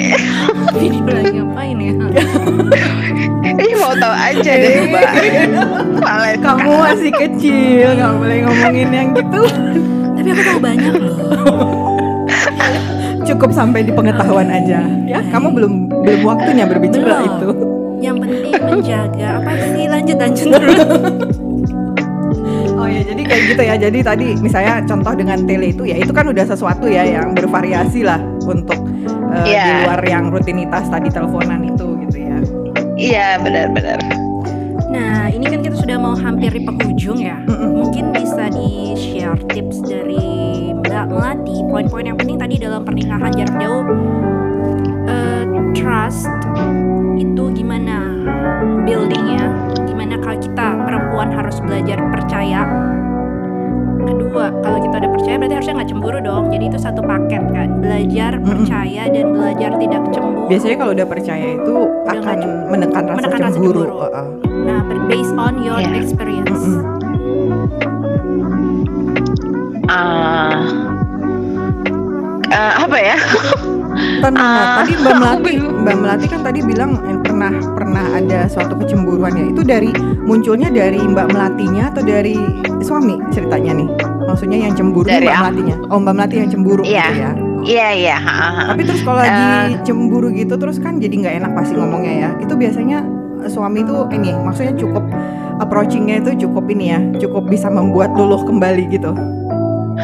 Video 0.83 1.07
lagi 1.07 1.31
ngapain 1.39 1.77
ya? 1.79 1.93
Ih 3.55 3.73
mau 3.79 3.95
tahu 3.95 4.15
aja 4.19 4.51
deh 4.51 4.75
mbak. 4.91 5.11
Malah 6.03 6.35
Kamu 6.43 6.71
masih 6.75 7.11
kecil, 7.15 7.87
nggak 7.95 8.13
boleh 8.19 8.37
ngomongin 8.43 8.89
yang 8.91 9.09
gitu. 9.15 9.41
Tapi 10.19 10.27
aku 10.27 10.41
tahu 10.43 10.59
banyak 10.59 10.93
loh. 10.99 11.15
Cukup 13.21 13.51
sampai 13.51 13.85
di 13.85 13.91
pengetahuan 13.91 14.49
aja. 14.49 14.81
Ya, 15.05 15.19
kamu 15.29 15.53
belum 15.53 15.73
belum 16.01 16.21
waktunya 16.25 16.65
berbicara 16.65 17.05
Belum. 17.05 17.27
itu. 17.29 17.49
Yang 18.01 18.17
penting 18.17 18.53
menjaga 18.59 19.27
apa 19.37 19.51
sih? 19.71 19.83
Lanjut 19.85 20.17
lanjut 20.17 20.47
terus. 20.51 20.79
Oh 22.73 22.89
ya, 22.89 23.05
jadi 23.05 23.21
kayak 23.21 23.43
gitu 23.45 23.61
ya. 23.61 23.75
Jadi 23.77 23.99
tadi 24.01 24.27
misalnya 24.41 24.81
contoh 24.89 25.13
dengan 25.13 25.45
tele 25.45 25.69
itu 25.69 25.85
ya 25.85 26.01
itu 26.01 26.09
kan 26.09 26.25
udah 26.25 26.41
sesuatu 26.41 26.89
ya 26.89 27.05
yang 27.05 27.37
bervariasi 27.37 28.01
lah 28.01 28.17
untuk 28.41 28.73
eh, 29.37 29.53
Iya. 29.53 29.61
di 29.61 29.71
luar 29.85 30.01
yang 30.01 30.33
rutinitas 30.33 30.89
tadi 30.89 31.13
teleponan 31.13 31.61
itu 31.61 31.85
gitu 32.01 32.17
ya. 32.17 32.37
Iya 32.97 33.27
benar-benar. 33.37 34.01
Nah, 34.89 35.29
ini 35.29 35.45
kan 35.45 35.61
kita 35.61 35.77
sudah 35.77 35.95
mau 35.95 36.17
hampir 36.17 36.49
di 36.49 36.65
penghujung 36.65 37.21
ya. 37.21 37.37
Mm-mm. 37.45 37.69
Mungkin 37.85 38.17
bisa 38.17 38.49
di-share 38.49 39.37
tips 39.53 39.85
dari 39.85 40.50
Mbak 41.01 41.17
Melati, 41.17 41.65
poin-poin 41.65 42.05
yang 42.05 42.13
penting 42.13 42.37
tadi 42.37 42.61
dalam 42.61 42.85
pernikahan 42.85 43.33
jarak 43.33 43.57
jauh. 43.57 43.81
Eh, 45.09 45.43
trust 45.73 46.29
itu 47.17 47.43
gimana 47.57 48.21
buildingnya? 48.85 49.49
Gimana 49.81 50.21
kalau 50.21 50.37
kita 50.37 50.77
perempuan 50.77 51.33
harus 51.33 51.57
belajar 51.57 51.97
percaya? 52.05 52.69
Kedua, 53.97 54.53
kalau 54.61 54.77
kita 54.77 54.95
udah 55.01 55.09
percaya 55.09 55.35
berarti 55.41 55.55
harusnya 55.57 55.73
nggak 55.81 55.89
cemburu 55.89 56.19
dong. 56.21 56.53
Jadi 56.53 56.69
itu 56.69 56.77
satu 56.77 57.01
paket 57.01 57.43
kan. 57.49 57.81
Belajar 57.81 58.37
percaya 58.37 59.03
dan 59.09 59.25
belajar 59.33 59.71
tidak 59.81 60.01
cemburu. 60.13 60.45
Biasanya 60.53 60.75
kalau 60.77 60.91
udah 60.93 61.07
percaya 61.09 61.45
itu 61.57 61.75
Udah 61.81 62.13
akan 62.13 62.21
nggak 62.21 62.37
cem- 62.45 62.61
menekan 62.69 63.03
rasa 63.09 63.17
menekan 63.17 63.39
rasa 63.41 63.55
cemburu. 63.57 63.81
cemburu. 63.89 64.05
Heeh. 64.05 64.25
Nah, 64.69 64.81
based 65.09 65.33
on 65.33 65.65
your 65.65 65.81
Iya. 65.81 65.97
experience. 65.97 66.61
Mm-mm. 66.61 67.89
Ah, 69.91 70.55
eh, 72.47 72.73
apa 72.79 72.95
ya? 72.95 73.17
Ah, 74.23 74.81
tadi 74.81 74.95
Mbak 74.95 75.15
Melati, 75.19 75.43
bingung. 75.59 75.83
Mbak 75.83 75.95
Melati 75.99 76.25
kan 76.31 76.41
tadi 76.47 76.59
bilang 76.63 76.95
eh, 77.03 77.19
pernah 77.19 77.51
pernah 77.75 78.05
ada 78.15 78.47
suatu 78.47 78.79
kecemburuan 78.79 79.35
ya. 79.35 79.51
Itu 79.51 79.67
dari 79.67 79.91
munculnya 80.23 80.71
dari 80.71 80.95
Mbak 80.95 81.35
Melatinya 81.35 81.91
atau 81.91 81.99
dari 82.05 82.39
suami 82.79 83.19
ceritanya 83.35 83.75
nih? 83.75 83.89
Maksudnya 84.31 84.63
yang 84.63 84.73
cemburu 84.79 85.11
Dari 85.11 85.27
Mbak 85.27 85.35
aku. 85.35 85.43
Melatinya. 85.43 85.75
Oh, 85.91 85.97
Mbak 85.99 86.13
Melati 86.15 86.35
yang 86.39 86.49
cemburu 86.49 86.83
Iya. 86.87 87.03
gitu 87.03 87.19
ya. 87.19 87.31
Iya 87.61 87.87
iya. 87.93 88.17
Tapi 88.73 88.81
terus 88.87 89.01
kalau 89.03 89.21
lagi 89.21 89.75
cemburu 89.85 90.27
gitu 90.33 90.55
terus 90.55 90.79
kan 90.79 90.97
jadi 90.97 91.13
nggak 91.13 91.35
enak 91.43 91.51
pasti 91.51 91.73
ngomongnya 91.75 92.13
ya. 92.15 92.29
Itu 92.39 92.55
biasanya 92.55 93.03
eh, 93.43 93.51
suami 93.51 93.83
itu 93.83 93.93
ini 94.15 94.31
maksudnya 94.39 94.71
cukup 94.79 95.03
approachingnya 95.59 96.25
itu 96.25 96.47
cukup 96.47 96.65
ini 96.73 96.85
ya, 96.89 96.99
cukup 97.21 97.45
bisa 97.45 97.69
membuat 97.69 98.15
luluh 98.17 98.41
kembali 98.47 98.87
gitu. 98.89 99.13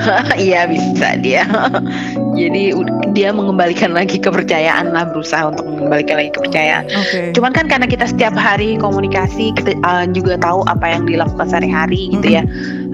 Iya 0.47 0.67
bisa 0.69 1.17
dia. 1.19 1.43
Jadi 2.39 2.69
dia 3.17 3.33
mengembalikan 3.33 3.97
lagi 3.97 4.21
kepercayaan 4.21 4.93
lah 4.93 5.09
berusaha 5.09 5.49
untuk 5.49 5.65
mengembalikan 5.65 6.21
lagi 6.21 6.31
kepercayaan. 6.37 6.85
Oke. 6.85 7.19
Cuman 7.33 7.49
kan 7.49 7.65
karena 7.65 7.89
kita 7.89 8.05
setiap 8.05 8.37
hari 8.37 8.77
komunikasi 8.77 9.57
kita 9.57 9.73
uh, 9.81 10.05
juga 10.05 10.37
tahu 10.37 10.61
apa 10.69 10.85
yang 10.85 11.09
dilakukan 11.09 11.49
sehari-hari 11.49 12.13
gitu 12.13 12.37
ya. 12.37 12.45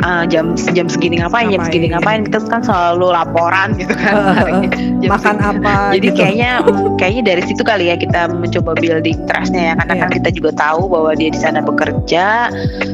Uh, 0.01 0.23
jam 0.25 0.55
jam 0.73 0.87
segini 0.87 1.19
ngapain, 1.19 1.51
jam 1.51 1.61
segini 1.67 1.91
Ngapain. 1.91 2.23
ngapain 2.23 2.31
kita 2.31 2.37
kan 2.49 2.61
selalu 2.63 3.11
laporan 3.11 3.75
gitu 3.77 3.93
kan. 3.93 4.15
Jam 5.03 5.11
Makan 5.11 5.35
segini. 5.35 5.51
apa 5.59 5.73
Jadi 5.91 6.07
gitu. 6.07 6.17
kayaknya 6.23 6.51
mm, 6.63 6.87
kayaknya 6.95 7.23
dari 7.27 7.41
situ 7.43 7.61
kali 7.61 7.83
ya 7.91 7.95
kita 7.99 8.21
mencoba 8.31 8.71
building 8.79 9.17
trustnya 9.27 9.61
ya 9.61 9.73
karena 9.75 9.93
Iya. 9.93 10.01
kan 10.01 10.09
kita 10.15 10.29
juga 10.31 10.49
tahu 10.55 10.81
bahwa 10.87 11.11
dia 11.13 11.29
di 11.29 11.39
sana 11.39 11.59
bekerja 11.59 12.47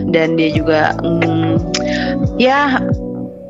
dan 0.09 0.27
dia 0.35 0.49
juga 0.51 0.97
mm, 0.99 1.53
ya 2.41 2.81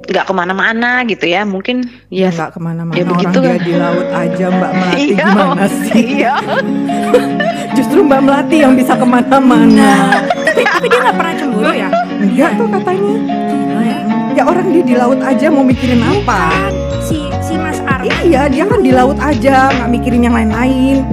nggak 0.10 0.26
ke 0.26 0.34
mana-mana 0.34 1.06
gitu 1.06 1.26
ya. 1.26 1.42
Mungkin 1.44 1.86
ya 2.10 2.30
nggak 2.30 2.52
ke 2.52 2.60
mana-mana 2.60 2.94
Ya, 2.94 3.04
orang 3.04 3.12
begitu 3.14 3.38
dia 3.40 3.50
kan. 3.52 3.60
di 3.62 3.74
laut 3.76 4.08
aja 4.10 4.46
Mbak 4.50 4.72
Melati 4.74 5.04
Iya, 5.06 5.24
gimana 5.24 5.66
sih? 5.70 6.02
Iya. 6.18 6.34
Justru 7.78 8.00
Mbak 8.04 8.22
Melati 8.22 8.58
yang 8.60 8.74
bisa 8.74 8.94
ke 8.94 9.06
mana-mana. 9.06 9.92
Tapi 10.44 10.62
tapi 10.66 10.86
dia 10.88 11.00
nggak 11.00 11.16
pernah 11.16 11.34
cemburu 11.34 11.72
ya? 11.72 11.90
Enggak. 12.20 12.52
Tuh 12.58 12.68
katanya. 12.70 13.14
Gila 13.48 13.82
ya 13.82 14.00
ya 14.32 14.44
orang 14.46 14.68
dia 14.70 14.84
di 14.86 14.96
laut 14.96 15.20
aja 15.20 15.46
mau 15.48 15.64
mikirin 15.64 16.00
apa? 16.00 16.40
Kan 16.50 16.74
si 17.02 17.18
si 17.40 17.54
Mas 17.56 17.80
Arman. 17.82 18.08
Iya 18.24 18.48
dia 18.48 18.64
kan 18.64 18.80
di 18.80 18.92
laut 18.92 19.18
aja 19.20 19.68
nggak 19.70 19.90
mikirin 19.90 20.22
yang 20.24 20.34
lain-lain 20.34 21.04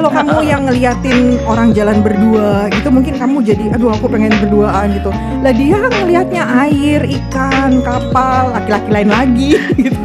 kalau 0.00 0.10
kamu 0.24 0.36
yang 0.48 0.64
ngeliatin 0.64 1.36
orang 1.44 1.76
jalan 1.76 2.00
berdua 2.00 2.72
gitu 2.72 2.88
mungkin 2.88 3.20
kamu 3.20 3.44
jadi 3.44 3.64
aduh 3.76 3.92
aku 3.92 4.08
pengen 4.08 4.32
berduaan 4.40 4.96
gitu 4.96 5.12
lah 5.44 5.52
dia 5.52 5.76
ngelihatnya 5.76 6.42
air 6.64 7.04
ikan 7.04 7.84
kapal 7.84 8.48
laki-laki 8.56 8.88
lain 8.88 9.10
lagi 9.12 9.50
gitu 9.84 10.00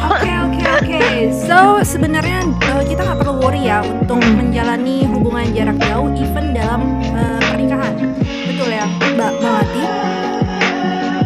Oke 0.00 0.32
oke 0.32 0.62
oke. 0.80 1.00
So 1.46 1.80
sebenarnya 1.80 2.42
eh, 2.42 2.82
kita 2.84 3.04
nggak 3.04 3.18
perlu 3.20 3.40
worry 3.40 3.68
ya 3.68 3.80
untuk 3.84 4.18
Hmm. 4.20 4.36
menjalani 4.36 5.06
hubungan 5.06 5.46
jarak 5.54 5.78
jauh 5.80 6.10
even 6.12 6.50
dalam 6.52 6.98
eh, 7.14 7.40
pernikahan. 7.46 7.94
Betul 8.48 8.68
ya, 8.68 8.84
Mbak 9.14 9.32
Melati? 9.38 9.84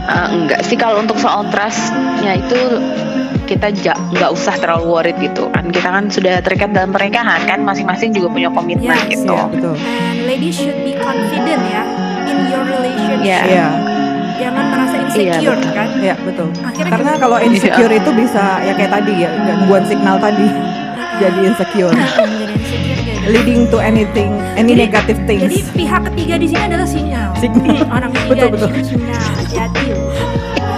Eh, 0.04 0.26
enggak 0.30 0.60
sih 0.62 0.76
kalau 0.76 1.00
untuk 1.00 1.16
soal 1.16 1.48
trustnya 1.48 2.36
itu 2.36 2.60
kita 3.44 3.68
ja- 3.74 3.96
nggak 4.10 4.30
usah 4.30 4.54
terlalu 4.54 4.84
worried 4.86 5.18
gitu 5.18 5.48
kan 5.48 5.68
kita 5.68 5.84
kan 5.86 6.04
sudah 6.06 6.40
terikat 6.40 6.70
dalam 6.70 6.90
pernikahan 6.90 7.44
kan 7.44 7.60
masing-masing 7.60 8.10
juga 8.10 8.28
punya 8.28 8.48
komitmen 8.48 8.88
Yes, 8.90 9.12
gitu 9.12 9.30
Iya, 9.30 9.44
betul 9.46 9.74
And 9.76 10.18
ladies 10.24 10.54
should 10.54 10.80
be 10.80 10.92
confident 10.94 11.60
ya 11.62 11.82
in 12.24 12.38
your 12.46 12.64
relationship. 12.64 13.20
Iya. 13.22 13.40
iya 13.46 13.68
Jangan 14.34 14.64
merasa 14.66 14.94
insecure 14.98 15.54
betul. 15.54 15.72
kan. 15.72 15.88
iya 15.96 16.14
betul 16.18 16.48
Akhirnya 16.58 16.90
karena 16.90 17.10
kita- 17.10 17.22
kalau 17.22 17.38
insecure 17.38 17.92
itu 17.94 18.10
bisa 18.12 18.44
ya 18.60 18.72
kayak 18.72 18.92
tadi 18.92 19.12
ya 19.18 19.30
gangguan 19.40 19.84
signal 19.84 20.16
tadi 20.18 20.46
jadi 21.14 21.38
insecure 21.44 21.94
Jadi 22.74 22.90
jadi. 23.06 23.30
leading 23.30 23.62
to 23.66 23.78
anything 23.78 24.32
any 24.54 24.72
Jadi- 24.72 24.82
negative 24.84 25.18
Jadi 25.20 25.28
things 25.30 25.68
pihak 25.70 26.00
ketiga 26.06 26.34
di 26.36 26.46
sini 26.46 26.62
adalah 26.64 26.84
sinyal. 26.84 27.30
Signal. 27.36 27.78
Orang 27.88 28.10
ketiga 28.10 28.30
Betul, 28.34 28.48
di 28.48 28.52
betul. 28.54 28.70
sinyal. 28.84 29.22
Hati-hati. 29.34 29.84
Oke? 29.86 30.22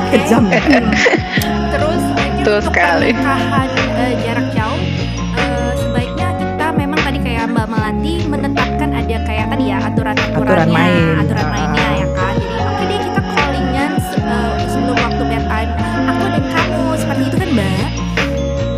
kejam 0.08 0.44
Terus 1.72 2.02
Betul 2.46 2.62
untuk 2.62 2.70
sekali. 2.70 3.10
pernikahan 3.10 3.68
eh, 3.98 4.12
jarak 4.22 4.46
jauh 4.54 4.80
eh, 5.34 5.72
sebaiknya 5.76 6.28
kita 6.30 6.66
memang 6.72 7.00
tadi 7.02 7.18
kayak 7.18 7.44
Mbak 7.50 7.66
Melati 7.66 8.14
menetapkan 8.22 8.88
ada 8.94 9.16
kayak 9.20 9.46
tadi 9.50 9.64
ya 9.66 9.78
aturan-aturannya, 9.82 10.46
Aturan 10.46 10.68
main. 10.70 11.14
aturan 11.18 11.42
Ah. 11.42 11.50
mainnya 11.50 11.88
ya 11.92 12.06
kan. 12.14 12.34
Jadi 12.38 12.54
oke 12.62 12.82
deh 12.86 12.98
kita 13.02 13.20
callingan 13.34 13.90
eh, 13.98 14.50
sebelum 14.70 14.94
waktu 14.96 15.22
bedtime. 15.26 15.70
Aku 16.06 16.24
dan 16.24 16.44
kamu 16.46 16.82
seperti 16.94 17.22
itu 17.24 17.36
kan 17.36 17.48
Mbak. 17.50 17.90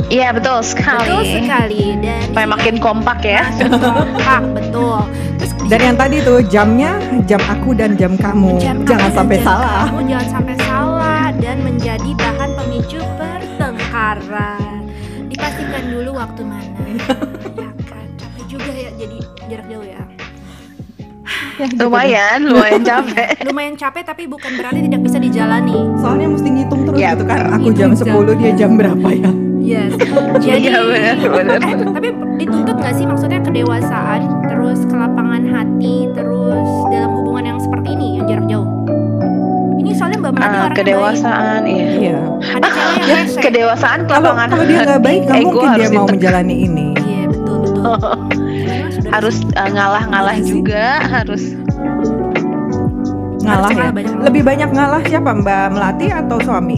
iya 0.09 0.28
betul 0.33 0.59
sekali 0.64 1.04
Betul 1.04 1.22
sekali 1.28 1.83
dan 2.00 2.20
supaya 2.24 2.46
makin 2.48 2.74
kompak 2.81 3.20
ya 3.20 3.42
makin 3.52 3.68
kompak 3.76 4.42
betul. 4.57 4.98
Terus 5.37 5.52
dan 5.68 5.81
yang 5.85 5.96
tadi 6.00 6.16
tuh 6.24 6.40
jamnya 6.42 6.96
jam 7.22 7.44
aku 7.44 7.76
dan 7.76 7.92
jam 7.94 8.16
kamu 8.16 8.57
jam 8.57 8.81
jangan 8.88 9.12
sampai 9.12 9.37
jam 9.37 9.44
salah 9.44 9.85
kamu 9.85 10.00
jangan 10.09 10.28
sampai 10.33 10.54
salah 10.57 10.67
pertengkaran 14.09 14.88
dipastikan 15.28 15.82
dulu 15.92 16.11
waktu 16.16 16.42
mana. 16.42 16.80
Ya 17.59 17.68
kan. 17.84 18.06
Capek 18.16 18.44
juga 18.48 18.70
ya 18.72 18.90
jadi 18.96 19.18
jarak 19.48 19.66
jauh 19.68 19.84
ya. 19.84 20.02
Ya, 21.59 21.66
gitu 21.66 21.84
lumayan 21.84 22.38
lumayan 22.40 22.80
capek. 22.80 23.28
Lumayan 23.50 23.74
capek 23.76 24.02
tapi 24.06 24.24
bukan 24.24 24.56
berarti 24.56 24.80
tidak 24.80 25.00
bisa 25.04 25.18
dijalani. 25.20 25.76
Soalnya 26.00 26.28
mesti 26.30 26.48
ngitung 26.48 26.82
terus 26.86 26.96
Ya, 26.96 27.12
gitu 27.12 27.24
kan. 27.26 27.52
aku 27.52 27.68
jam 27.74 27.92
Ngitung 27.92 28.09
jam. 28.09 28.24
10 28.24 28.40
dia 28.40 28.52
jam 28.56 28.70
berapa 28.78 29.09
ya? 29.12 29.30
Yes. 29.59 29.90
Jadi 30.40 30.70
iya 30.70 30.80
benar 30.80 31.16
benar. 31.20 31.59
eh, 31.61 31.74
tapi 31.92 32.09
dituntut 32.38 32.76
nggak 32.78 32.94
sih? 32.96 33.04
Maksudnya 33.04 33.40
kedewasaan 33.44 34.20
terus 34.48 34.80
kelapangan 34.88 35.42
hati 35.44 36.09
terus 36.16 36.68
dalam 36.88 37.11
hubungan 37.12 37.44
yang 37.44 37.59
seperti 37.61 37.92
ini 37.92 38.16
yang 38.16 38.24
jarak 38.24 38.46
jauh 38.48 38.68
mbak 40.18 40.32
Melati 40.32 40.44
Ah, 40.44 40.58
orangnya 40.58 40.76
kedewasaan 40.76 41.60
iya 41.64 41.86
iya 41.94 42.18
baik 42.20 42.54
ada 42.54 42.68
cewek 42.68 42.92
yang 42.92 43.08
Ya, 43.08 43.14
rese 43.20 43.38
kedewasaan 43.40 44.00
kalau 44.02 44.10
kelapangan 44.28 44.48
kalau 44.50 44.64
dia 44.64 44.78
nggak 44.80 45.00
baik 45.00 45.20
nggak 45.26 45.40
mungkin 45.40 45.68
dia 45.70 45.70
mau 45.70 45.78
ditekan. 45.80 46.08
menjalani 46.12 46.54
ini 46.60 46.86
iya 47.00 47.22
betul 47.26 47.56
betul 47.60 47.96
harus 49.14 49.36
uh, 49.54 49.68
ngalah-ngalah 49.68 50.34
Iya 50.34 50.42
sih. 50.42 50.52
juga 50.52 50.84
harus 51.02 51.42
Ngalah 53.38 53.70
ya. 53.72 53.88
Lebih 54.20 54.42
banyak 54.44 54.68
ngalah 54.68 55.00
siapa 55.02 55.32
Mbak 55.32 55.72
Melati 55.72 56.06
atau 56.10 56.36
suami? 56.36 56.76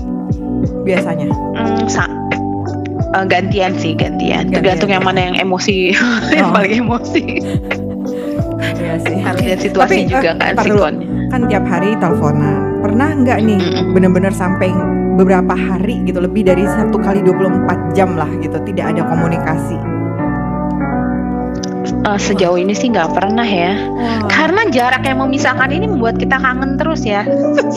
Biasanya. 0.80 1.26
Hmm, 1.26 1.82
sa- 1.84 2.06
eh, 3.10 3.24
gantian 3.26 3.74
sih 3.74 3.90
gantian. 3.92 4.46
Gantian. 4.46 4.54
Tergantung 4.54 4.86
yang 4.88 5.02
mana 5.02 5.20
yang 5.24 5.36
emosi, 5.36 5.90
yang 6.30 6.46
Oh. 6.46 6.54
paling 6.54 6.78
emosi. 6.78 7.26
Iya 8.76 8.94
sih. 9.02 9.18
Harus 9.18 9.40
lihat 9.42 9.60
situasi 9.60 9.96
Tapi, 9.98 10.12
juga 10.12 10.30
eh, 10.30 10.54
kan 10.54 10.62
sikonnya. 10.62 11.06
Kan 11.26 11.40
tiap 11.48 11.64
hari 11.66 11.90
teleponan. 11.96 12.69
Pernah 12.90 13.22
nggak 13.22 13.38
nih 13.46 13.62
bener-bener 13.94 14.34
sampai 14.34 14.74
beberapa 15.14 15.54
hari 15.54 16.02
gitu 16.10 16.18
lebih 16.18 16.42
dari 16.42 16.66
satu 16.66 16.98
kali 16.98 17.22
24 17.22 17.94
jam 17.94 18.18
lah 18.18 18.26
gitu 18.42 18.58
tidak 18.66 18.98
ada 18.98 19.06
komunikasi. 19.06 19.78
Eh, 21.86 22.18
sejauh 22.18 22.58
ini 22.58 22.74
sih 22.74 22.90
nggak 22.90 23.14
pernah 23.14 23.46
ya. 23.46 23.78
Karena 24.26 24.66
jarak 24.74 25.06
yang 25.06 25.22
memisahkan 25.22 25.70
ini 25.70 25.86
membuat 25.86 26.18
kita 26.18 26.34
kangen 26.34 26.74
terus 26.82 27.06
ya. 27.06 27.22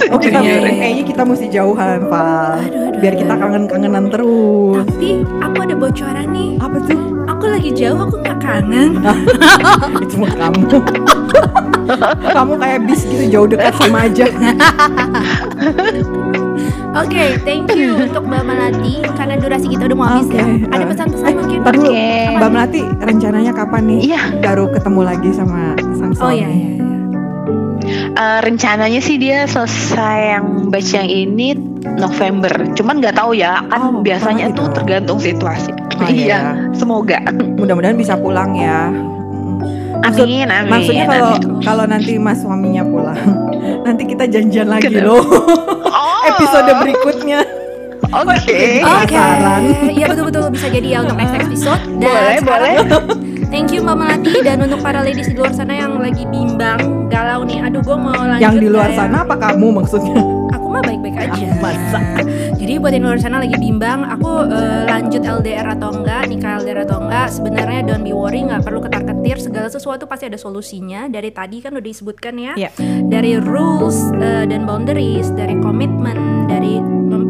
Oh 0.10 0.18
kita 0.18 0.42
Iya, 0.42 0.50
iya, 0.50 0.58
iya. 0.66 0.74
kayaknya 0.82 1.04
kita 1.06 1.22
mesti 1.30 1.46
jauhan 1.54 2.00
Pak. 2.10 2.74
Aduh, 2.74 2.82
aduh, 2.90 2.98
Biar 2.98 3.14
aduh. 3.14 3.22
kita 3.22 3.34
kangen-kangenan 3.38 4.06
terus. 4.10 4.82
Tapi 4.90 5.10
aku 5.46 5.58
ada 5.62 5.76
bocoran 5.78 6.28
nih. 6.34 6.50
Apa 6.58 6.78
tuh? 6.90 7.13
Aku 7.44 7.52
lagi 7.52 7.76
jauh, 7.76 8.00
aku 8.00 8.24
nggak 8.24 8.40
kangen. 8.40 9.04
Itu 10.08 10.16
mah 10.16 10.32
kamu. 10.32 10.64
kamu 12.40 12.54
kayak 12.56 12.80
bis 12.88 13.04
gitu 13.04 13.28
jauh 13.28 13.44
dekat 13.52 13.76
sama 13.76 14.08
aja. 14.08 14.32
Oke, 17.04 17.36
thank 17.44 17.68
you 17.76 18.00
untuk 18.00 18.24
Mbak 18.24 18.48
Melati 18.48 19.04
karena 19.20 19.36
durasi 19.36 19.68
kita 19.68 19.92
udah 19.92 19.98
mau 20.00 20.08
habis 20.08 20.32
Oke, 20.32 20.40
ya. 20.40 20.48
Ada 20.72 20.84
eh. 20.88 20.88
pesan-pesan 20.88 21.32
mungkin? 21.36 21.60
Ntar 21.68 21.74
dulu, 21.76 21.92
Oke. 21.92 22.08
Mbak 22.32 22.50
Melati 22.56 22.82
rencananya 23.12 23.52
kapan 23.52 23.84
nih? 23.92 24.00
Iya. 24.08 24.22
Baru 24.40 24.72
ketemu 24.72 25.02
lagi 25.04 25.30
sama 25.36 25.76
sang 26.00 26.16
Oh 26.16 26.32
suami. 26.32 26.40
iya 26.40 26.48
iya. 26.48 26.70
iya. 26.80 26.84
Eh, 28.24 28.40
rencananya 28.40 29.04
sih 29.04 29.20
dia 29.20 29.44
selesai 29.52 30.40
yang 30.40 30.72
batch 30.72 30.96
yang 30.96 31.12
ini 31.12 31.60
November. 31.86 32.52
Cuman 32.74 33.00
nggak 33.00 33.16
tahu 33.16 33.32
ya, 33.34 33.60
kan 33.66 33.80
Oh, 33.84 34.00
biasanya 34.00 34.50
gitu. 34.50 34.66
tergantung 34.72 35.18
situasi. 35.18 35.72
Oh, 35.94 36.08
iya. 36.08 36.10
iya, 36.10 36.40
semoga. 36.72 37.20
Mudah-mudahan 37.58 37.94
bisa 37.94 38.16
pulang 38.16 38.54
ya. 38.54 38.90
Maksud- 40.00 40.28
Amin, 40.28 40.48
amin. 40.48 40.68
Maksudnya 40.70 41.06
kalau 41.06 41.32
amin. 41.34 41.62
kalau 41.62 41.84
nanti 41.86 42.12
mas 42.18 42.38
suaminya 42.38 42.84
pulang, 42.84 43.20
nanti 43.88 44.04
kita 44.04 44.26
janjian 44.26 44.68
lagi 44.68 44.90
Kenapa? 44.90 45.08
loh. 45.10 45.24
Oh, 45.86 46.20
Episode 46.30 46.72
berikutnya. 46.78 47.40
Oke. 48.12 48.36
Jadi- 48.46 48.84
Oke, 48.84 49.16
Penasaran. 49.16 49.62
iya 49.90 50.06
betul-betul 50.06 50.44
bisa 50.52 50.68
jadi 50.68 50.88
ya 50.90 50.98
untuk 51.02 51.16
next 51.16 51.36
episode. 51.40 51.82
Dan 51.98 52.04
Boleh, 52.04 52.36
sekarang, 52.36 52.74
boleh. 52.76 52.76
Thank 53.48 53.70
you 53.70 53.80
Mbak 53.80 53.96
Melati 53.96 54.34
dan 54.42 54.58
untuk 54.60 54.82
para 54.82 55.00
ladies 55.00 55.30
di 55.30 55.36
luar 55.36 55.54
sana 55.54 55.74
yang 55.74 55.96
lagi 55.96 56.26
bimbang, 56.26 56.82
galau 57.08 57.46
nih. 57.46 57.62
Aduh, 57.64 57.80
gue 57.80 57.96
mau 57.96 58.12
lanjut. 58.14 58.42
Yang 58.42 58.56
di 58.60 58.68
luar 58.68 58.90
ya? 58.90 58.98
sana 59.00 59.18
apa 59.22 59.36
kamu 59.38 59.68
maksudnya? 59.78 60.20
Mah 60.74 60.82
baik-baik 60.82 61.18
aja. 61.22 61.48
Masa? 61.62 62.02
Jadi 62.60 62.82
buat 62.82 62.90
yang 62.90 63.06
luar 63.06 63.20
sana 63.22 63.38
lagi 63.38 63.54
bimbang, 63.54 64.10
aku 64.10 64.50
eh, 64.50 64.90
lanjut 64.90 65.22
LDR 65.22 65.68
atau 65.78 65.94
enggak, 65.94 66.26
nikah 66.26 66.58
LDR 66.58 66.82
atau 66.82 66.98
enggak, 67.06 67.28
sebenarnya 67.30 67.86
don't 67.86 68.02
be 68.02 68.10
worry, 68.10 68.42
nggak 68.42 68.66
perlu 68.66 68.82
ketar-ketir, 68.82 69.38
segala 69.38 69.68
sesuatu 69.70 70.10
pasti 70.10 70.26
ada 70.26 70.40
solusinya. 70.40 71.06
Dari 71.06 71.30
tadi 71.30 71.62
kan 71.62 71.78
udah 71.78 71.86
disebutkan 71.86 72.34
ya, 72.40 72.54
Iya. 72.58 72.70
dari 73.06 73.38
rules 73.38 74.10
eh, 74.18 74.50
dan 74.50 74.66
boundaries, 74.66 75.30
dari 75.30 75.54
komitmen, 75.60 76.50
dari 76.50 76.82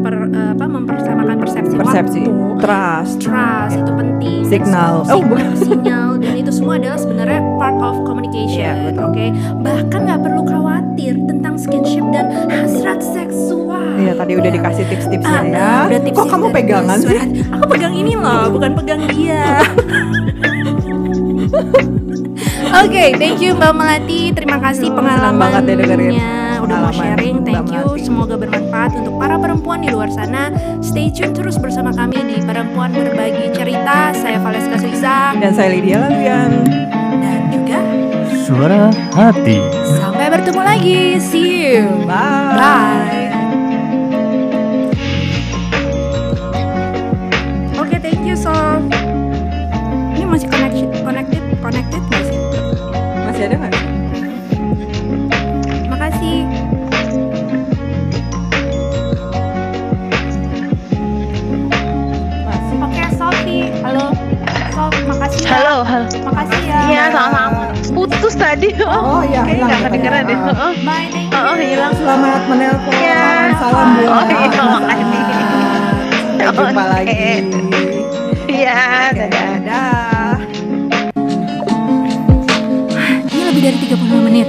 memper 0.04 0.36
eh, 0.36 0.52
apa 0.52 0.64
mempersamakan 0.68 1.36
persepsi, 1.40 1.74
Persepsi, 1.80 2.20
waktu, 2.20 2.60
trust. 2.60 3.16
trust 3.24 3.76
itu 3.80 3.92
penting, 3.96 4.40
Signal. 4.44 5.00
Oh, 5.08 5.24
bukan. 5.24 5.56
sinyal 5.56 6.20
dan 6.20 6.34
itu 6.36 6.52
semua 6.52 6.76
adalah 6.76 7.00
sebenarnya 7.00 7.40
part 7.56 7.78
of 7.80 7.96
communication, 8.04 8.60
Iya, 8.60 8.92
betul. 8.92 9.04
oke? 9.08 9.24
Bahkan 9.64 10.00
nggak 10.04 10.20
perlu 10.20 10.42
khawatir 10.44 11.14
tentang 11.24 11.54
skinship 11.56 12.04
dan 12.12 12.28
hasrat 12.52 13.00
seksual. 13.00 13.96
Iya 13.96 14.12
tadi 14.12 14.32
udah 14.36 14.50
dikasih 14.52 14.84
tips-tipsnya 14.92 15.40
Ah, 15.40 15.48
ya. 15.48 15.88
udah 15.88 16.00
tips 16.04 16.16
Kok 16.20 16.26
kamu 16.28 16.46
pegangan 16.52 16.98
sih? 17.00 17.18
Aku 17.48 17.64
pegang 17.64 17.94
ini 17.96 18.12
loh, 18.12 18.52
bukan 18.52 18.76
pegang 18.76 19.00
dia. 19.08 19.64
Oke, 22.74 23.14
thank 23.16 23.38
you 23.38 23.54
Mbak 23.54 23.72
Melati. 23.72 24.34
Terima 24.34 24.58
kasih 24.58 24.90
senang 24.90 25.38
banget 25.38 25.62
dengerin 25.64 26.10
pengalamannya. 26.12 26.43
Udah 26.64 26.78
mau 26.80 26.92
sharing. 26.92 27.44
Thank 27.44 27.68
you. 27.70 27.84
Semoga 27.96 28.34
bermanfaat 28.34 28.96
untuk 28.96 29.14
para 29.16 29.36
perempuan 29.36 29.80
di 29.80 29.88
luar 29.88 30.08
sana. 30.08 30.48
Stay 30.80 31.08
tune 31.08 31.30
terus 31.30 31.56
bersama 31.56 31.92
kami 31.92 32.24
di 32.24 32.36
Perempuan 32.40 32.90
Berbagi 32.90 33.52
Cerita. 33.52 34.10
Saya 34.12 34.40
Valeska 34.40 34.76
Suiza 34.76 35.36
Dan 35.36 35.52
saya 35.52 35.68
Lydia 35.70 36.00
Laluyan. 36.00 36.50
dan 37.14 37.40
juga 37.48 37.78
Suara 38.40 38.88
hati. 39.12 39.60
sampai 39.94 40.26
bertemu 40.30 40.60
lagi. 40.60 41.00
See 41.18 41.48
you. 41.74 41.84
Bye. 42.04 42.56
Bye. 42.56 43.03
Tadi. 68.94 69.06
Oh 69.10 69.22
iya, 69.22 69.40
Kayaknya 69.42 69.50
hilang 69.50 69.68
nggak 69.68 69.80
ya 69.80 69.86
kedengeran 69.88 70.22
deh. 70.24 70.38
Heeh. 70.38 70.72
Bye, 70.84 71.06
thank 71.10 71.26
you. 71.26 71.34
Heeh, 71.34 71.56
hilang. 71.66 71.92
Selamat 71.94 72.42
menelpon. 72.46 72.92
Iya. 72.94 73.24
Salam 73.58 73.86
buat 73.94 74.08
Oh, 74.08 74.22
iya, 74.24 74.62
makasih. 74.62 75.22
Sampai 76.34 76.46
jumpa 76.54 76.82
Oke. 76.82 76.92
lagi. 76.92 77.26
Iya, 78.44 78.78
dadah. 79.10 79.30
dadah. 79.32 80.36
Ini 83.26 83.42
lebih 83.44 83.62
dari 83.62 83.76
35 83.82 84.20
menit. 84.22 84.48